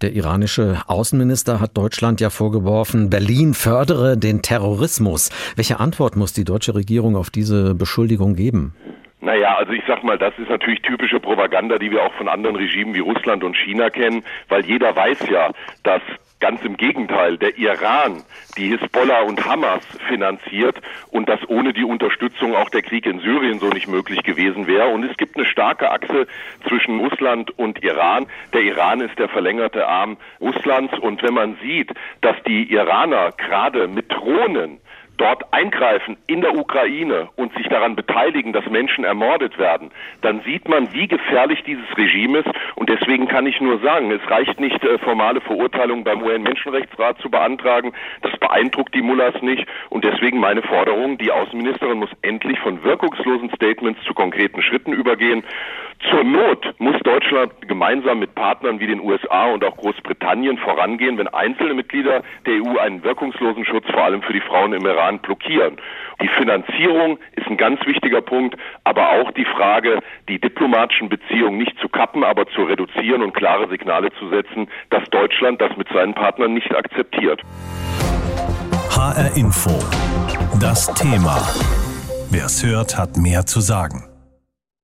Der 0.00 0.12
iranische 0.12 0.82
Außenminister 0.86 1.60
hat 1.60 1.76
Deutschland 1.76 2.20
ja 2.20 2.30
vorgeworfen, 2.30 3.10
Berlin 3.10 3.52
fördere 3.52 4.16
den 4.16 4.42
Terrorismus. 4.42 5.30
Welche 5.56 5.80
Antwort 5.80 6.14
muss 6.14 6.32
die 6.32 6.44
deutsche 6.44 6.76
Regierung 6.76 7.16
auf 7.16 7.30
diese 7.30 7.74
Beschuldigung 7.74 8.36
geben? 8.36 8.74
Naja, 9.20 9.56
also 9.56 9.72
ich 9.72 9.82
sag 9.88 10.04
mal, 10.04 10.16
das 10.16 10.32
ist 10.38 10.48
natürlich 10.48 10.80
typische 10.82 11.18
Propaganda, 11.18 11.78
die 11.78 11.90
wir 11.90 12.04
auch 12.04 12.14
von 12.14 12.28
anderen 12.28 12.54
Regimen 12.54 12.94
wie 12.94 13.00
Russland 13.00 13.42
und 13.42 13.56
China 13.56 13.90
kennen, 13.90 14.22
weil 14.48 14.64
jeder 14.64 14.94
weiß 14.94 15.28
ja, 15.28 15.50
dass 15.82 16.02
Ganz 16.40 16.62
im 16.64 16.76
Gegenteil, 16.76 17.36
der 17.36 17.58
Iran 17.58 18.22
die 18.56 18.68
Hisbollah 18.68 19.22
und 19.22 19.44
Hamas 19.44 19.82
finanziert 20.08 20.76
und 21.10 21.28
dass 21.28 21.40
ohne 21.48 21.72
die 21.72 21.84
Unterstützung 21.84 22.54
auch 22.54 22.68
der 22.70 22.82
Krieg 22.82 23.06
in 23.06 23.18
Syrien 23.20 23.58
so 23.58 23.68
nicht 23.68 23.88
möglich 23.88 24.22
gewesen 24.22 24.66
wäre. 24.66 24.88
Und 24.88 25.04
es 25.04 25.16
gibt 25.16 25.36
eine 25.36 25.46
starke 25.46 25.90
Achse 25.90 26.26
zwischen 26.68 27.00
Russland 27.00 27.56
und 27.58 27.82
Iran. 27.82 28.26
Der 28.52 28.62
Iran 28.62 29.00
ist 29.00 29.18
der 29.18 29.28
verlängerte 29.28 29.86
Arm 29.88 30.16
Russlands. 30.40 30.96
Und 30.98 31.22
wenn 31.22 31.34
man 31.34 31.56
sieht, 31.60 31.92
dass 32.20 32.36
die 32.46 32.72
Iraner 32.72 33.32
gerade 33.32 33.88
mit 33.88 34.12
Drohnen 34.12 34.80
dort 35.18 35.52
eingreifen 35.52 36.16
in 36.26 36.40
der 36.40 36.56
Ukraine 36.56 37.28
und 37.36 37.52
sich 37.54 37.68
daran 37.68 37.96
beteiligen, 37.96 38.52
dass 38.52 38.64
Menschen 38.66 39.04
ermordet 39.04 39.58
werden, 39.58 39.90
dann 40.22 40.40
sieht 40.42 40.68
man, 40.68 40.92
wie 40.92 41.08
gefährlich 41.08 41.62
dieses 41.64 41.84
Regime 41.96 42.38
ist. 42.38 42.48
Und 42.76 42.88
deswegen 42.88 43.28
kann 43.28 43.46
ich 43.46 43.60
nur 43.60 43.78
sagen, 43.80 44.10
es 44.10 44.30
reicht 44.30 44.58
nicht, 44.58 44.82
äh, 44.84 44.98
formale 44.98 45.40
Verurteilungen 45.40 46.04
beim 46.04 46.22
UN-Menschenrechtsrat 46.22 47.20
zu 47.20 47.30
beantragen. 47.30 47.92
Das 48.22 48.36
beeindruckt 48.38 48.94
die 48.94 49.02
Mullahs 49.02 49.40
nicht. 49.42 49.66
Und 49.90 50.04
deswegen 50.04 50.40
meine 50.40 50.62
Forderung, 50.62 51.18
die 51.18 51.30
Außenministerin 51.30 51.98
muss 51.98 52.10
endlich 52.22 52.58
von 52.60 52.82
wirkungslosen 52.82 53.50
Statements 53.54 54.02
zu 54.04 54.14
konkreten 54.14 54.62
Schritten 54.62 54.92
übergehen. 54.92 55.44
Zur 56.10 56.22
Not 56.22 56.74
muss 56.78 56.96
Deutschland 57.00 57.52
gemeinsam 57.66 58.20
mit 58.20 58.34
Partnern 58.36 58.78
wie 58.78 58.86
den 58.86 59.00
USA 59.00 59.46
und 59.46 59.64
auch 59.64 59.76
Großbritannien 59.76 60.56
vorangehen, 60.58 61.18
wenn 61.18 61.26
einzelne 61.28 61.74
Mitglieder 61.74 62.22
der 62.46 62.62
EU 62.62 62.78
einen 62.78 63.02
wirkungslosen 63.02 63.64
Schutz 63.64 63.84
vor 63.90 64.04
allem 64.04 64.22
für 64.22 64.32
die 64.32 64.40
Frauen 64.40 64.72
im 64.72 64.86
Iran 64.86 65.18
blockieren. 65.18 65.76
Die 66.22 66.28
Finanzierung 66.28 67.18
ist 67.34 67.48
ein 67.48 67.56
ganz 67.56 67.84
wichtiger 67.84 68.20
Punkt, 68.20 68.56
aber 68.84 69.10
auch 69.10 69.32
die 69.32 69.44
Frage, 69.44 69.98
die 70.28 70.40
diplomatischen 70.40 71.08
Beziehungen 71.08 71.58
nicht 71.58 71.76
zu 71.80 71.88
kappen, 71.88 72.22
aber 72.22 72.46
zu 72.46 72.62
reduzieren 72.62 73.22
und 73.22 73.34
klare 73.34 73.68
Signale 73.68 74.12
zu 74.20 74.28
setzen, 74.28 74.68
dass 74.90 75.02
Deutschland 75.10 75.60
das 75.60 75.76
mit 75.76 75.88
seinen 75.88 76.14
Partnern 76.14 76.54
nicht 76.54 76.74
akzeptiert. 76.74 77.42
HR 78.90 79.36
Info. 79.36 79.70
Das 80.60 80.92
Thema. 80.94 81.36
Wer 82.30 82.46
es 82.46 82.64
hört, 82.64 82.96
hat 82.96 83.16
mehr 83.16 83.46
zu 83.46 83.60
sagen. 83.60 84.07